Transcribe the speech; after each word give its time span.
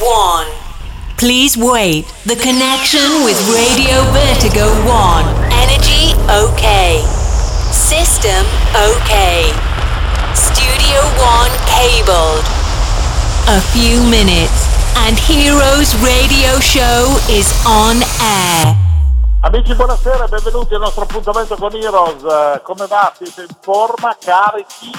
1. 0.00 0.46
Please 1.16 1.56
wait. 1.56 2.06
The 2.24 2.36
connection 2.36 3.24
with 3.24 3.34
Radio 3.50 4.06
Vertigo 4.14 4.70
1. 4.86 5.26
Energy 5.50 6.14
okay. 6.30 7.02
System 7.74 8.46
okay. 8.74 9.50
Studio 10.38 11.02
1 11.18 11.50
cabled. 11.66 12.46
A 13.50 13.60
few 13.74 13.98
minutes 14.06 14.70
and 15.02 15.18
Heroes 15.18 15.94
Radio 15.98 16.60
Show 16.60 17.18
is 17.28 17.50
on 17.66 17.98
air. 18.22 18.76
Amici 19.40 19.74
buonasera 19.74 20.26
benvenuti 20.26 20.74
al 20.74 20.80
nostro 20.80 21.02
appuntamento 21.02 21.56
con 21.56 21.72
Heroes. 21.74 22.22
Eh, 22.22 22.60
come 22.62 22.86
va? 22.86 23.12
Siete 23.16 23.42
in 23.42 23.56
forma, 23.60 24.16
carichi, 24.20 24.90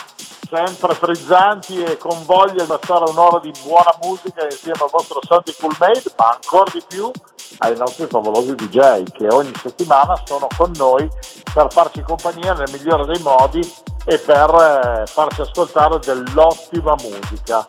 sempre 0.50 0.96
frizzanti 0.96 1.84
e 1.84 1.98
con 1.98 2.18
voglia 2.26 2.64
di 2.64 2.68
passare 2.68 3.10
un'ora 3.12 3.40
di 3.40 3.52
buona 3.64 3.94
musica 4.02 4.44
insieme 4.44 4.80
al 4.82 4.90
vostro 4.90 5.20
Santi 5.22 5.54
Coolmate, 5.58 6.12
ma 6.18 6.32
ancora 6.32 6.72
di 6.74 6.84
più 6.88 7.12
ai 7.60 7.78
nostri 7.78 8.08
favolosi 8.08 8.56
DJ 8.56 9.04
che 9.12 9.28
ogni 9.30 9.52
settimana 9.62 10.20
sono 10.26 10.48
con 10.58 10.72
noi 10.76 11.08
per 11.54 11.72
farci 11.72 12.02
compagnia 12.02 12.54
nel 12.54 12.70
migliore 12.72 13.06
dei 13.06 13.22
modi 13.22 13.60
e 14.06 14.18
per 14.18 14.50
eh, 14.50 15.08
farci 15.08 15.42
ascoltare 15.42 16.00
dell'ottima 16.00 16.96
musica. 17.00 17.66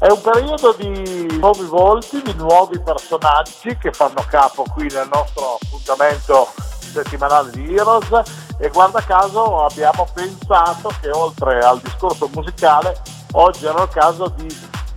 È 0.00 0.06
un 0.10 0.20
periodo 0.22 0.72
di 0.72 1.36
nuovi 1.38 1.64
volti, 1.64 2.22
di 2.22 2.34
nuovi 2.34 2.80
personaggi 2.80 3.76
che 3.76 3.92
fanno 3.92 4.24
capo 4.28 4.64
qui 4.72 4.88
nel 4.90 5.08
nostro 5.12 5.58
appuntamento 5.60 6.48
settimanale 6.78 7.50
di 7.50 7.74
Heroes 7.74 8.46
e 8.58 8.68
guarda 8.70 9.00
caso 9.02 9.64
abbiamo 9.64 10.06
pensato 10.12 10.90
che 11.00 11.10
oltre 11.10 11.60
al 11.60 11.80
discorso 11.80 12.28
musicale 12.34 13.00
oggi 13.32 13.66
era 13.66 13.82
il 13.82 13.88
caso 13.88 14.32
di 14.36 14.48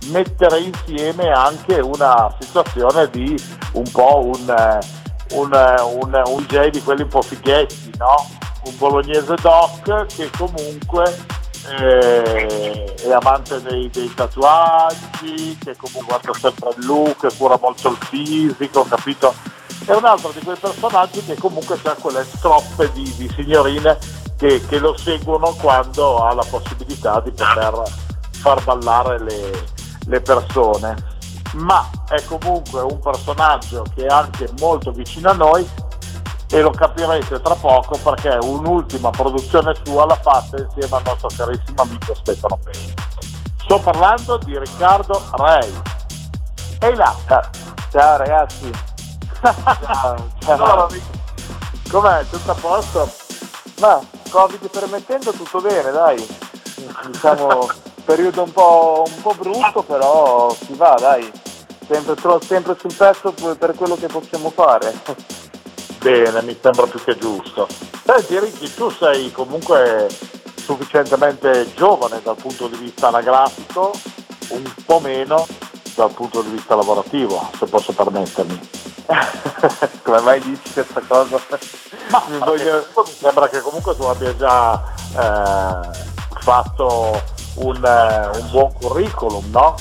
mettere 0.06 0.60
insieme 0.60 1.30
anche 1.30 1.78
una 1.78 2.34
situazione 2.40 3.08
di 3.10 3.40
un 3.72 3.88
po' 3.90 4.24
un, 4.24 4.78
un, 5.32 5.50
un, 6.00 6.22
un 6.26 6.46
DJ 6.46 6.70
di 6.70 6.82
quelli 6.82 7.02
un 7.02 7.08
po' 7.08 7.22
fighetti, 7.22 7.92
no? 7.98 8.28
un 8.64 8.76
bolognese 8.78 9.34
doc 9.40 10.06
che 10.06 10.30
comunque 10.36 11.04
eh, 11.78 12.94
è 12.94 13.12
amante 13.12 13.62
dei, 13.62 13.88
dei, 13.90 14.12
tatuaggi, 14.12 15.56
che 15.62 15.76
comunque 15.76 16.06
guarda 16.06 16.32
sempre 16.34 16.70
il 16.76 16.86
look, 16.86 17.36
cura 17.36 17.58
molto 17.60 17.90
il 17.90 17.98
fisico, 17.98 18.84
capito? 18.84 19.34
È 19.84 19.94
un 19.94 20.04
altro 20.04 20.30
di 20.30 20.40
quei 20.40 20.56
personaggi 20.56 21.24
che 21.24 21.34
comunque 21.36 21.78
ha 21.82 21.94
quelle 21.94 22.24
stroppe 22.24 22.92
di, 22.92 23.02
di 23.16 23.28
signorine 23.34 23.98
che, 24.36 24.64
che, 24.66 24.78
lo 24.78 24.96
seguono 24.96 25.54
quando 25.60 26.18
ha 26.18 26.32
la 26.34 26.44
possibilità 26.48 27.20
di 27.20 27.32
poter 27.32 27.82
far 28.30 28.62
ballare 28.62 29.18
le, 29.22 29.64
le 30.06 30.20
persone. 30.20 31.10
Ma 31.54 31.88
è 32.08 32.22
comunque 32.24 32.80
un 32.80 32.98
personaggio 33.00 33.84
che 33.94 34.06
è 34.06 34.08
anche 34.08 34.48
molto 34.60 34.92
vicino 34.92 35.30
a 35.30 35.34
noi 35.34 35.68
e 36.48 36.60
lo 36.60 36.70
capirete 36.70 37.40
tra 37.40 37.54
poco 37.54 37.98
perché 38.02 38.38
un'ultima 38.40 39.10
produzione 39.10 39.74
sua 39.84 40.06
l'ha 40.06 40.14
fatta 40.14 40.60
insieme 40.60 40.96
al 40.96 41.02
nostro 41.04 41.28
carissimo 41.36 41.82
amico 41.82 42.14
Stefano 42.14 42.58
Pei. 42.62 42.94
Sto 43.56 43.78
parlando 43.80 44.38
di 44.38 44.56
Riccardo 44.56 45.22
Rei. 45.32 45.72
Ehi 46.80 46.94
là! 46.94 47.14
Ciao 47.90 48.16
ragazzi! 48.16 48.90
Ciao, 49.42 50.28
ciao. 50.38 50.88
Com'è? 51.90 52.24
Tutto 52.30 52.50
a 52.50 52.54
posto? 52.54 53.10
Ma 53.80 54.00
Covid 54.30 54.68
permettendo 54.70 55.32
tutto 55.32 55.60
bene, 55.60 55.90
dai. 55.90 56.38
Diciamo 57.06 57.68
periodo 58.04 58.42
un 58.42 58.52
po', 58.52 59.04
un 59.06 59.22
po', 59.22 59.34
brutto, 59.34 59.82
però 59.82 60.54
si 60.54 60.74
va, 60.74 60.94
dai. 60.98 61.30
Sempre, 61.86 62.14
sempre 62.40 62.76
sul 62.78 62.94
pezzo 62.94 63.32
per 63.32 63.74
quello 63.74 63.96
che 63.96 64.06
possiamo 64.06 64.50
fare. 64.50 64.94
Bene, 65.98 66.42
mi 66.42 66.56
sembra 66.60 66.86
più 66.86 67.02
che 67.02 67.16
giusto. 67.18 67.66
Senti 68.04 68.38
Ricchi, 68.38 68.72
tu 68.74 68.90
sei 68.90 69.32
comunque 69.32 70.08
sufficientemente 70.54 71.72
giovane 71.74 72.20
dal 72.22 72.36
punto 72.36 72.68
di 72.68 72.76
vista 72.76 73.08
anagrafico, 73.08 73.92
un 74.48 74.74
po' 74.84 75.00
meno 75.00 75.46
dal 75.94 76.12
punto 76.12 76.42
di 76.42 76.50
vista 76.50 76.74
lavorativo, 76.74 77.50
se 77.58 77.66
posso 77.66 77.92
permettermi. 77.92 78.81
Come 80.02 80.20
mai 80.20 80.40
dici 80.40 80.72
questa 80.72 81.02
cosa? 81.06 81.40
Ma 82.10 82.22
mi, 82.28 82.38
voglio... 82.38 82.86
mi 82.96 83.12
sembra 83.12 83.48
che 83.48 83.60
comunque 83.60 83.96
tu 83.96 84.02
abbia 84.04 84.36
già 84.36 84.82
eh, 85.12 85.90
fatto 86.40 87.22
un, 87.54 87.84
eh, 87.84 88.38
un 88.38 88.50
buon 88.50 88.72
curriculum, 88.74 89.50
no? 89.50 89.74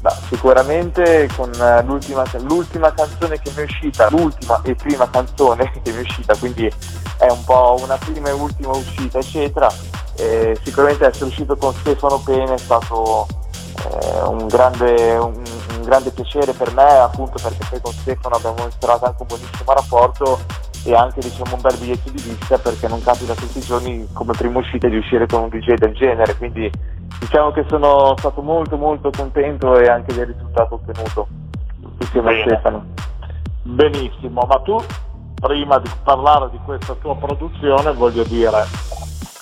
Beh, 0.00 0.14
sicuramente 0.28 1.28
con 1.34 1.52
eh, 1.52 1.82
l'ultima, 1.82 2.22
l'ultima, 2.42 2.92
canzone 2.92 3.40
che 3.40 3.50
mi 3.56 3.62
è 3.62 3.64
uscita, 3.64 4.08
l'ultima 4.10 4.60
e 4.62 4.74
prima 4.76 5.10
canzone 5.10 5.70
che 5.82 5.90
mi 5.90 5.98
è 5.98 6.00
uscita, 6.00 6.36
quindi 6.36 6.72
è 7.18 7.28
un 7.28 7.44
po' 7.44 7.78
una 7.80 7.96
prima 7.96 8.28
e 8.28 8.32
ultima 8.32 8.76
uscita, 8.76 9.18
eccetera. 9.18 9.68
E 10.16 10.58
sicuramente 10.62 11.06
essere 11.06 11.26
uscito 11.26 11.56
con 11.56 11.72
Stefano 11.74 12.18
Pene 12.18 12.54
è 12.54 12.58
stato 12.58 13.26
eh, 13.84 14.20
un, 14.22 14.46
grande, 14.46 15.16
un, 15.16 15.42
un, 15.78 15.84
grande, 15.84 16.10
piacere 16.10 16.52
per 16.52 16.72
me, 16.74 16.88
appunto 16.98 17.34
perché 17.42 17.66
poi 17.68 17.80
con 17.80 17.92
Stefano 17.92 18.36
abbiamo 18.36 18.64
instaurato 18.64 19.04
anche 19.06 19.22
un 19.22 19.28
buonissimo 19.28 19.72
rapporto 19.72 20.38
e 20.84 20.94
anche 20.94 21.20
diciamo, 21.20 21.54
un 21.54 21.60
bel 21.60 21.76
biglietto 21.78 22.10
di 22.10 22.22
vista 22.22 22.58
perché 22.58 22.88
non 22.88 23.02
capita 23.02 23.34
tutti 23.34 23.58
i 23.58 23.62
giorni 23.62 24.06
come 24.12 24.32
prima 24.32 24.58
uscita 24.58 24.88
di 24.88 24.96
uscire 24.96 25.26
con 25.26 25.42
un 25.42 25.48
DJ 25.48 25.74
del 25.74 25.94
genere, 25.94 26.36
quindi 26.36 26.70
diciamo 27.20 27.50
che 27.52 27.64
sono 27.68 28.14
stato 28.16 28.40
molto 28.42 28.76
molto 28.76 29.10
contento 29.10 29.78
e 29.78 29.88
anche 29.88 30.14
del 30.14 30.26
risultato 30.26 30.74
ottenuto 30.74 31.28
insieme 32.00 32.40
a 32.40 32.44
Stefano. 32.44 32.86
Benissimo, 33.62 34.46
ma 34.48 34.60
tu 34.60 34.82
prima 35.34 35.78
di 35.78 35.90
parlare 36.02 36.50
di 36.50 36.58
questa 36.64 36.94
tua 36.94 37.16
produzione 37.16 37.92
voglio 37.92 38.24
dire, 38.24 38.66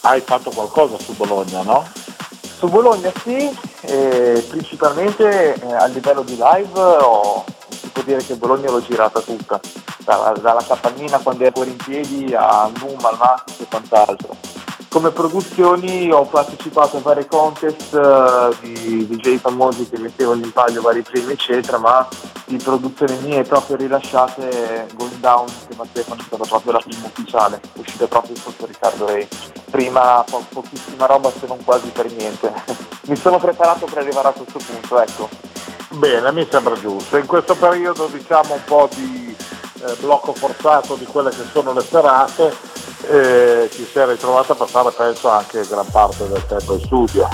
hai 0.02 0.20
fatto 0.20 0.50
qualcosa 0.50 0.98
su 0.98 1.14
Bologna, 1.16 1.62
no? 1.62 1.84
Su 2.56 2.68
Bologna 2.68 3.12
sì, 3.22 3.54
principalmente 4.48 5.54
eh, 5.54 5.74
a 5.74 5.84
livello 5.86 6.22
di 6.22 6.38
live 6.40 6.80
ho, 6.80 7.44
si 7.68 7.88
può 7.88 8.02
dire 8.02 8.24
che 8.24 8.34
Bologna 8.36 8.70
l'ho 8.70 8.80
girata 8.80 9.20
tutta, 9.20 9.60
dalla, 9.98 10.32
dalla 10.40 10.64
Capannina 10.66 11.18
quando 11.18 11.44
ero 11.44 11.64
in 11.64 11.76
piedi 11.76 12.34
a 12.34 12.70
Numa, 12.78 13.10
al 13.10 13.18
Massimo 13.18 13.58
e 13.58 13.66
quant'altro 13.68 14.36
come 14.88 15.10
produzioni 15.10 16.10
ho 16.10 16.24
partecipato 16.24 16.96
a 16.96 17.00
vari 17.00 17.26
contest 17.26 17.92
uh, 17.92 18.54
di 18.60 19.06
DJ 19.06 19.36
famosi 19.36 19.88
che 19.88 19.98
mettevano 19.98 20.44
in 20.44 20.52
palio 20.52 20.82
vari 20.82 21.02
premi 21.02 21.32
eccetera, 21.32 21.78
ma 21.78 22.06
di 22.46 22.56
produzioni 22.56 23.16
mie 23.20 23.42
proprio 23.42 23.76
rilasciate 23.76 24.86
Going 24.94 25.18
Down 25.18 25.46
che 25.46 25.76
Stefano 25.90 26.20
è 26.20 26.24
stata 26.24 26.44
proprio 26.44 26.72
la 26.72 26.80
prima 26.80 27.06
ufficiale, 27.06 27.60
uscita 27.74 28.06
proprio 28.06 28.36
sotto 28.36 28.66
Riccardo 28.66 29.06
Rey. 29.06 29.26
Prima 29.70 30.24
po- 30.28 30.44
pochissima 30.48 31.06
roba 31.06 31.30
se 31.30 31.46
non 31.46 31.62
quasi 31.64 31.88
per 31.88 32.10
niente. 32.12 32.52
mi 33.06 33.16
sono 33.16 33.38
preparato 33.38 33.86
per 33.86 33.98
arrivare 33.98 34.28
a 34.28 34.32
questo 34.32 34.58
punto, 34.58 35.00
ecco. 35.00 35.28
Bene, 35.90 36.32
mi 36.32 36.46
sembra 36.50 36.78
giusto. 36.78 37.16
In 37.16 37.26
questo 37.26 37.54
periodo 37.54 38.06
diciamo 38.06 38.54
un 38.54 38.64
po' 38.64 38.88
di 38.94 39.36
eh, 39.82 39.94
blocco 40.00 40.32
forzato 40.32 40.94
di 40.94 41.04
quelle 41.04 41.30
che 41.30 41.44
sono 41.52 41.72
le 41.72 41.82
serate 41.82 42.65
e 43.08 43.68
ci 43.72 43.84
si 43.84 43.98
è 43.98 44.06
ritrovata 44.06 44.52
a 44.52 44.56
passare 44.56 44.90
penso 44.90 45.28
anche 45.28 45.66
gran 45.68 45.86
parte 45.90 46.28
del 46.28 46.44
tempo 46.46 46.74
in 46.74 46.80
studio. 46.80 47.28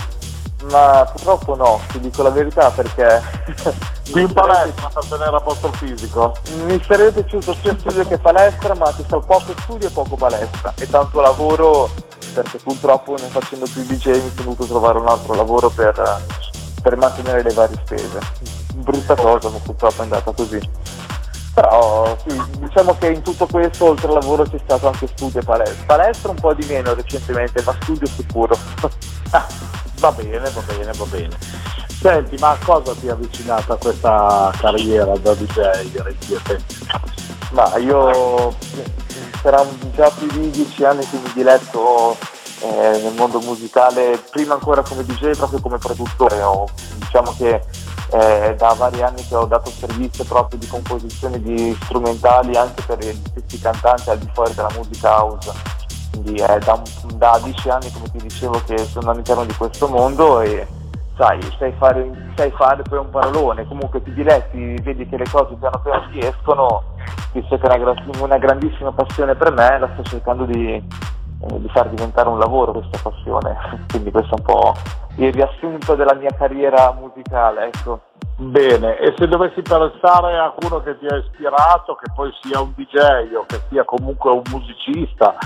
Ma 0.71 1.05
purtroppo 1.11 1.57
no, 1.57 1.81
ti 1.91 2.01
dico 2.01 2.23
la 2.23 2.31
verità 2.31 2.71
perché... 2.71 3.91
Qui 4.11 4.21
in 4.21 4.33
palestra 4.33 4.91
per 4.93 5.05
tenere 5.07 5.37
a 5.37 5.41
posto 5.41 5.69
il 5.69 5.75
fisico? 5.75 6.35
Mi 6.67 6.83
sarebbe 6.87 7.23
piaciuto 7.23 7.57
sia 7.63 7.75
studio 7.79 8.07
che 8.07 8.19
palestra, 8.19 8.75
ma 8.75 8.93
ci 8.93 9.03
sta 9.05 9.19
poco 9.19 9.55
studio 9.61 9.89
e 9.89 9.91
poco 9.91 10.17
palestra 10.17 10.75
e 10.77 10.89
tanto 10.91 11.21
lavoro 11.21 11.89
perché 12.35 12.59
purtroppo 12.59 13.15
non 13.19 13.31
facendo 13.31 13.67
più 13.73 13.83
DJ 13.83 14.09
mi 14.09 14.31
sono 14.35 14.55
dovuto 14.55 14.67
trovare 14.67 14.99
un 14.99 15.09
altro 15.09 15.35
lavoro 15.35 15.71
per, 15.71 16.21
per 16.83 16.97
mantenere 16.97 17.43
le 17.43 17.53
varie 17.53 17.77
spese. 17.85 18.19
Brutta 18.75 19.15
cosa, 19.15 19.49
ma 19.49 19.59
purtroppo 19.59 20.01
è 20.01 20.03
andata 20.03 20.33
così. 20.33 20.61
Però 21.55 22.17
sì, 22.27 22.41
diciamo 22.59 22.97
che 22.99 23.09
in 23.09 23.23
tutto 23.23 23.47
questo 23.47 23.87
oltre 23.87 24.09
al 24.09 24.15
lavoro 24.15 24.45
c'è 24.45 24.59
stato 24.65 24.87
anche 24.87 25.07
studio 25.07 25.41
e 25.41 25.45
palestra. 25.45 25.85
Palestra 25.85 26.31
un 26.31 26.41
po' 26.41 26.55
di 26.55 26.65
meno 26.67 26.95
recentemente, 26.95 27.63
ma 27.63 27.77
studio 27.81 28.07
sicuro. 28.07 28.57
ah, 29.31 29.47
va 30.01 30.13
bene, 30.13 30.39
va 30.39 30.63
bene, 30.67 30.93
va 30.93 31.05
bene. 31.05 31.37
Senti, 32.03 32.37
ma 32.39 32.57
cosa 32.65 32.95
ti 32.95 33.09
ha 33.09 33.13
avvicinato 33.13 33.75
a 33.75 33.77
questa 33.77 34.51
carriera 34.59 35.17
da 35.19 35.35
DJ, 35.35 36.03
Ricky? 36.03 36.37
Ma 37.53 37.77
io 37.77 38.57
saranno 39.41 39.71
già 39.95 40.11
più 40.11 40.27
di 40.29 40.51
dieci 40.51 40.85
anni 40.85 41.07
che 41.07 41.19
mi 41.23 41.31
diletto 41.35 42.17
eh, 42.61 43.01
nel 43.03 43.13
mondo 43.15 43.41
musicale, 43.41 44.21
prima 44.31 44.55
ancora 44.55 44.83
come 44.83 45.05
DJ, 45.05 45.37
proprio 45.37 45.61
come 45.61 45.79
produttore. 45.79 46.41
Ho, 46.43 46.67
diciamo 46.97 47.35
che 47.37 47.63
eh, 48.13 48.55
da 48.57 48.75
vari 48.75 49.03
anni 49.03 49.27
che 49.27 49.35
ho 49.35 49.47
dato 49.47 49.71
servizio 49.71 50.25
proprio 50.25 50.59
di 50.59 50.67
composizione 50.67 51.41
di 51.41 51.77
strumentali 51.83 52.55
anche 52.57 52.83
per 52.87 52.99
gli 52.99 53.15
stessi 53.25 53.59
cantanti 53.59 54.11
al 54.11 54.19
di 54.19 54.29
fuori 54.33 54.55
della 54.55 54.71
musica 54.77 55.23
house. 55.23 55.53
Quindi 56.11 56.35
è 56.41 56.59
da, 56.59 56.81
da 57.15 57.41
dieci 57.43 57.71
anni, 57.71 57.91
come 57.91 58.11
ti 58.11 58.19
dicevo, 58.19 58.63
che 58.67 58.77
sono 58.79 59.11
all'interno 59.11 59.47
di 59.47 59.55
questo 59.55 59.89
mondo 59.89 60.41
e 60.41 60.67
sai, 61.17 61.41
sai 61.59 61.73
fare, 61.79 62.33
sai 62.37 62.51
fare 62.51 62.83
poi 62.83 62.99
un 62.99 63.09
parolone, 63.09 63.67
comunque 63.67 64.03
ti 64.03 64.13
diletti, 64.13 64.75
vedi 64.83 65.09
che 65.09 65.17
le 65.17 65.27
cose 65.31 65.55
piano 65.55 65.81
piano 65.83 66.09
ti 66.11 66.19
escono, 66.19 66.83
visto 67.33 67.59
che 67.59 67.67
è 67.67 67.79
una, 67.79 67.95
una 68.21 68.39
grandissima 68.39 68.93
passione 68.93 69.35
per 69.35 69.53
me, 69.53 69.79
la 69.79 69.89
sto 69.95 70.03
cercando 70.03 70.45
di, 70.45 70.87
eh, 71.51 71.61
di 71.61 71.69
far 71.69 71.89
diventare 71.89 72.29
un 72.29 72.39
lavoro 72.39 72.73
questa 72.73 73.11
passione, 73.11 73.57
quindi 73.91 74.11
questo 74.11 74.35
è 74.35 74.39
un 74.39 74.45
po' 74.45 74.75
il 75.17 75.33
riassunto 75.33 75.95
della 75.95 76.15
mia 76.15 76.33
carriera 76.37 76.93
musicale, 76.99 77.67
ecco. 77.67 78.01
Bene, 78.37 78.99
e 78.99 79.15
se 79.17 79.29
dovessi 79.29 79.63
pensare 79.63 80.39
a 80.39 80.55
uno 80.63 80.81
che 80.83 80.99
ti 80.99 81.07
ha 81.07 81.17
ispirato, 81.17 81.95
che 81.95 82.11
poi 82.15 82.33
sia 82.41 82.61
un 82.61 82.73
DJ 82.75 83.35
o 83.35 83.45
che 83.47 83.61
sia 83.69 83.85
comunque 83.85 84.31
un 84.31 84.43
musicista 84.51 85.37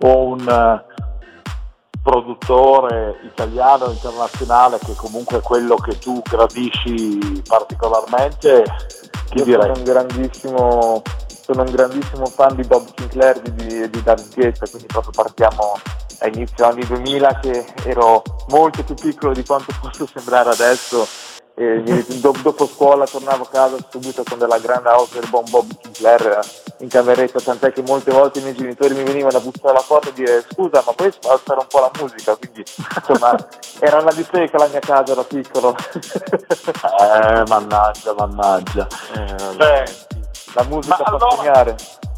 o 0.00 0.26
un 0.26 0.40
uh, 0.46 1.02
produttore 2.04 3.18
italiano 3.22 3.86
o 3.86 3.90
internazionale 3.90 4.78
che 4.78 4.94
comunque 4.94 5.38
è 5.38 5.40
quello 5.40 5.74
che 5.76 5.98
tu 5.98 6.20
gradisci 6.22 7.42
particolarmente, 7.48 8.62
chi 9.30 9.38
Io 9.38 9.44
direi? 9.44 9.74
Sono 9.74 9.78
un 9.78 9.84
grandissimo, 9.84 11.02
sono 11.44 11.62
un 11.62 11.70
grandissimo 11.70 12.24
fan 12.24 12.56
di 12.56 12.62
Bob 12.62 12.86
Sinclair 12.96 13.36
e 13.44 13.52
di, 13.52 13.90
di 13.90 14.02
David 14.02 14.34
Guetta, 14.34 14.66
quindi 14.66 14.86
proprio 14.86 15.12
partiamo 15.12 15.78
a 16.20 16.26
inizio 16.28 16.64
anni 16.64 16.86
2000 16.86 17.38
che 17.40 17.66
ero 17.84 18.22
molto 18.48 18.82
più 18.82 18.94
piccolo 18.94 19.34
di 19.34 19.44
quanto 19.44 19.74
posso 19.78 20.06
sembrare 20.06 20.48
adesso 20.48 21.06
e 21.56 21.84
dopo 22.20 22.66
scuola 22.66 23.06
tornavo 23.06 23.44
a 23.44 23.48
casa 23.48 23.76
subito 23.88 24.24
con 24.24 24.38
della 24.38 24.58
grande 24.58 24.88
house 24.88 25.20
del 25.20 25.28
buon 25.28 25.44
Bob 25.50 25.66
Sinclair 25.82 26.40
in 26.78 26.88
cameretta, 26.88 27.38
tant'è 27.38 27.72
che 27.72 27.82
molte 27.82 28.10
volte 28.10 28.38
i 28.38 28.42
miei 28.42 28.56
genitori 28.56 28.94
mi 28.94 29.04
venivano 29.04 29.36
a 29.36 29.40
bussare 29.40 29.68
alla 29.68 29.84
porta 29.86 30.08
e 30.08 30.12
dire 30.14 30.44
scusa 30.50 30.82
ma 30.84 30.92
puoi 30.92 31.12
alzare 31.28 31.60
un 31.60 31.66
po' 31.68 31.80
la 31.80 31.90
musica, 32.00 32.34
quindi 32.36 32.64
insomma 32.96 33.36
era 33.80 34.00
una 34.00 34.12
discoteca 34.12 34.58
la 34.58 34.68
mia 34.68 34.80
casa, 34.80 35.12
ero 35.12 35.24
piccolo. 35.24 35.76
eh, 35.92 37.42
mannaggia, 37.46 38.14
mannaggia. 38.14 38.88
Eh, 39.14 39.56
Beh, 39.56 39.84
la 40.54 40.64
musica 40.64 40.96
fa 40.96 41.04
allora... 41.04 41.30
sognare. 41.36 41.76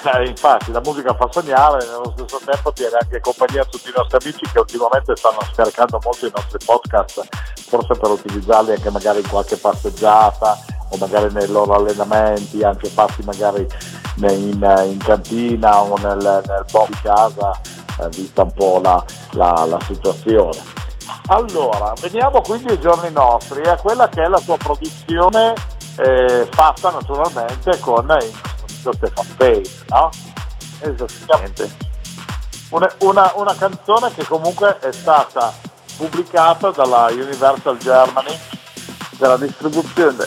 Eh, 0.00 0.28
infatti 0.28 0.70
la 0.70 0.80
musica 0.84 1.12
fa 1.12 1.28
sognare 1.28 1.82
e 1.82 1.86
nello 1.86 2.14
stesso 2.16 2.40
tempo 2.44 2.72
tiene 2.72 2.98
anche 3.00 3.20
compagnia 3.20 3.62
a 3.62 3.64
tutti 3.64 3.88
i 3.88 3.92
nostri 3.94 4.18
amici 4.22 4.48
che 4.52 4.60
ultimamente 4.60 5.16
stanno 5.16 5.40
scaricando 5.52 5.98
molto 6.02 6.26
i 6.26 6.32
nostri 6.32 6.58
podcast, 6.64 7.26
forse 7.68 7.94
per 7.98 8.10
utilizzarli 8.10 8.72
anche 8.72 8.90
magari 8.90 9.18
in 9.18 9.28
qualche 9.28 9.56
passeggiata 9.56 10.56
o 10.90 10.96
magari 10.98 11.32
nei 11.32 11.48
loro 11.48 11.74
allenamenti, 11.74 12.62
anche 12.62 12.88
fatti 12.88 13.24
magari 13.24 13.66
in, 14.18 14.84
in 14.86 14.98
cantina 14.98 15.80
o 15.80 15.98
nel, 15.98 16.42
nel 16.46 16.64
po' 16.70 16.86
di 16.88 16.98
casa, 17.02 17.50
eh, 18.00 18.08
vista 18.10 18.42
un 18.42 18.52
po' 18.52 18.80
la, 18.80 19.02
la, 19.32 19.64
la 19.66 19.80
situazione. 19.80 20.62
Allora, 21.26 21.92
veniamo 22.00 22.40
quindi 22.40 22.68
ai 22.68 22.80
giorni 22.80 23.10
nostri, 23.10 23.62
a 23.62 23.76
quella 23.76 24.08
che 24.08 24.22
è 24.22 24.28
la 24.28 24.40
tua 24.40 24.56
produzione 24.56 25.54
eh, 25.98 26.48
fatta 26.50 26.90
naturalmente 26.90 27.78
con 27.80 28.06
visto 28.66 28.92
Stefan 28.92 29.36
Page, 29.36 29.84
no? 29.88 30.10
Esattamente. 30.80 31.86
Una, 32.70 32.92
una, 32.98 33.32
una, 33.36 33.54
canzone 33.54 34.12
che 34.12 34.24
comunque 34.24 34.78
è 34.78 34.92
stata 34.92 35.52
pubblicata 35.96 36.70
dalla 36.70 37.08
Universal 37.10 37.78
Germany. 37.78 38.38
Dalla 39.18 39.36
distribuzione, 39.36 40.24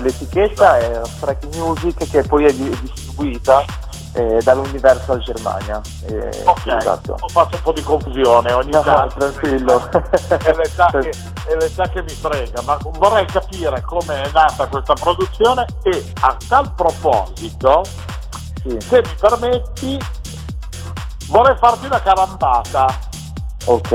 l'etichetta 0.00 0.78
è 0.78 1.00
Track 1.20 1.44
Music 1.54 2.10
che 2.10 2.22
poi 2.22 2.44
è 2.46 2.52
distribuita 2.52 3.64
eh, 4.12 4.40
dall'Universal 4.42 5.18
Germania. 5.20 5.80
Eh, 6.06 6.42
ok, 6.44 6.66
esatto. 6.66 7.16
ho 7.18 7.28
fatto 7.28 7.56
un 7.56 7.62
po' 7.62 7.72
di 7.72 7.82
confusione 7.82 8.52
ogni 8.52 8.70
no, 8.70 8.82
tanto. 8.82 9.18
tranquillo. 9.18 9.88
è, 9.90 10.54
l'età 10.54 10.86
che, 10.90 11.12
è 11.46 11.54
l'età 11.56 11.88
che 11.88 12.02
mi 12.02 12.08
frega, 12.08 12.62
ma 12.62 12.78
vorrei 12.98 13.26
capire 13.26 13.80
come 13.82 14.22
è 14.22 14.30
nata 14.32 14.66
questa 14.66 14.94
produzione 14.94 15.66
e 15.82 16.12
a 16.20 16.36
tal 16.48 16.72
proposito, 16.74 17.82
sì. 18.62 18.76
se 18.80 19.02
mi 19.02 19.14
permetti, 19.18 19.98
vorrei 21.28 21.56
farti 21.56 21.86
una 21.86 22.00
carambata. 22.00 22.98
Ok. 23.66 23.92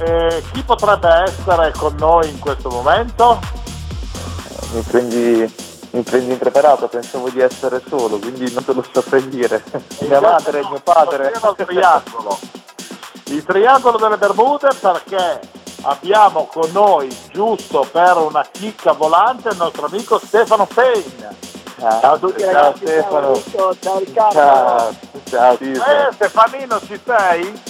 Eh, 0.00 0.42
chi 0.52 0.62
potrebbe 0.62 1.08
essere 1.08 1.72
con 1.72 1.94
noi 1.98 2.28
in 2.28 2.38
questo 2.38 2.70
momento? 2.70 3.40
Mi 4.72 4.80
prendi 4.82 5.67
mi 5.90 6.02
prendi 6.02 6.32
impreparato, 6.32 6.88
pensavo 6.88 7.30
di 7.30 7.40
essere 7.40 7.80
solo, 7.88 8.18
quindi 8.18 8.52
non 8.52 8.64
te 8.64 8.72
lo 8.72 8.84
saprei 8.92 9.28
dire. 9.28 9.62
Mia 10.00 10.20
madre 10.20 10.60
mio 10.60 10.80
padre. 10.82 11.32
Il 11.34 11.66
triangolo. 11.66 12.38
Il 13.26 13.44
triangolo 13.44 13.98
delle 13.98 14.16
Bermude 14.16 14.68
perché 14.80 15.40
abbiamo 15.82 16.46
con 16.46 16.70
noi, 16.72 17.08
giusto 17.30 17.86
per 17.90 18.16
una 18.16 18.46
chicca 18.50 18.92
volante, 18.92 19.48
il 19.48 19.56
nostro 19.56 19.86
amico 19.86 20.18
Stefano. 20.18 20.66
Ah, 21.80 22.00
ciao 22.00 22.14
a 22.14 22.18
tutti 22.18 22.42
ragazzi, 22.42 22.84
ciao 22.84 22.94
Stefano. 22.96 23.42
Ciao, 23.50 23.76
ciao 23.78 23.98
Riccardo. 23.98 24.96
Ciao, 25.24 25.56
ciao 25.56 25.58
Eh, 25.60 26.12
Stefanino 26.12 26.80
ci 26.80 27.00
sei? 27.04 27.62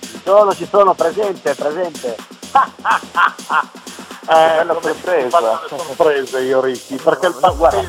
Ci 0.00 0.20
sono, 0.24 0.54
ci 0.54 0.66
sono, 0.70 0.94
presente, 0.94 1.54
presente. 1.54 2.16
Eh, 4.28 4.64
bella 4.64 4.78
sorpresa. 4.80 5.60
sorprese 5.68 6.40
io 6.40 6.60
Ricchi, 6.60 6.96
perché 6.96 7.26
il 7.26 7.54
guarda, 7.56 7.80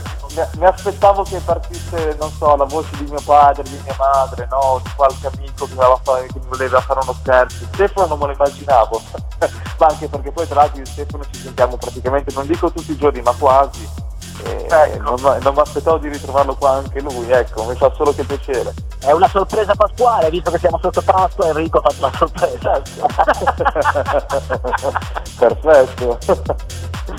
mi, 0.57 0.66
aspettavo 0.66 1.24
che 1.24 1.39
partisse, 1.44 2.16
non 2.19 2.31
so, 2.31 2.56
la 2.56 2.66
voce 2.66 2.89
di 2.98 3.10
mio 3.10 3.22
padre, 3.25 3.63
di 3.63 3.80
mia 3.84 3.95
madre, 3.98 4.48
no, 4.51 4.80
di 4.84 4.89
qualche 4.95 5.28
amico 5.28 5.66
che, 5.66 5.74
fare, 6.04 6.28
che 6.28 6.39
mi 6.39 6.45
voleva 6.48 6.80
fare 6.80 7.00
uno 7.01 7.16
scherzo. 7.19 7.66
Stefano 7.74 8.07
non 8.07 8.19
me 8.19 8.25
lo 8.28 8.31
immaginavo, 8.34 9.01
ma 9.80 9.86
anche 9.88 10.07
perché 10.07 10.31
poi 10.31 10.48
tra 10.48 10.62
l'altro 10.62 10.78
io 10.78 10.84
e 10.84 10.88
Stefano 10.88 11.24
ci 11.31 11.42
sentiamo 11.42 11.75
praticamente, 11.78 12.31
non 12.36 12.45
dico 12.45 12.72
tutti 12.72 12.92
i 12.92 12.98
giorni, 12.98 13.22
ma 13.22 13.34
quasi 13.34 14.06
eh, 14.44 14.68
ecco. 14.69 15.16
non, 15.16 15.38
non 15.42 15.54
mi 15.54 15.60
aspettavo 15.60 15.98
di 15.98 16.10
ritrovarlo 16.10 16.56
qua 16.56 16.72
anche 16.72 17.01
lui, 17.01 17.30
ecco, 17.31 17.63
mi 17.66 17.75
fa 17.75 17.92
solo 17.94 18.13
che 18.13 18.24
piacere. 18.24 18.74
È 19.00 19.12
una 19.12 19.28
sorpresa 19.28 19.74
pasquale, 19.75 20.30
visto 20.30 20.51
che 20.51 20.57
siamo 20.60 20.80
sotto 20.81 21.01
Pasqua 21.01 21.48
Enrico 21.48 21.80
ha 21.80 21.89
fatto 21.89 22.06
la 22.06 22.12
sorpresa. 22.18 22.81
Perfetto. 25.38 26.18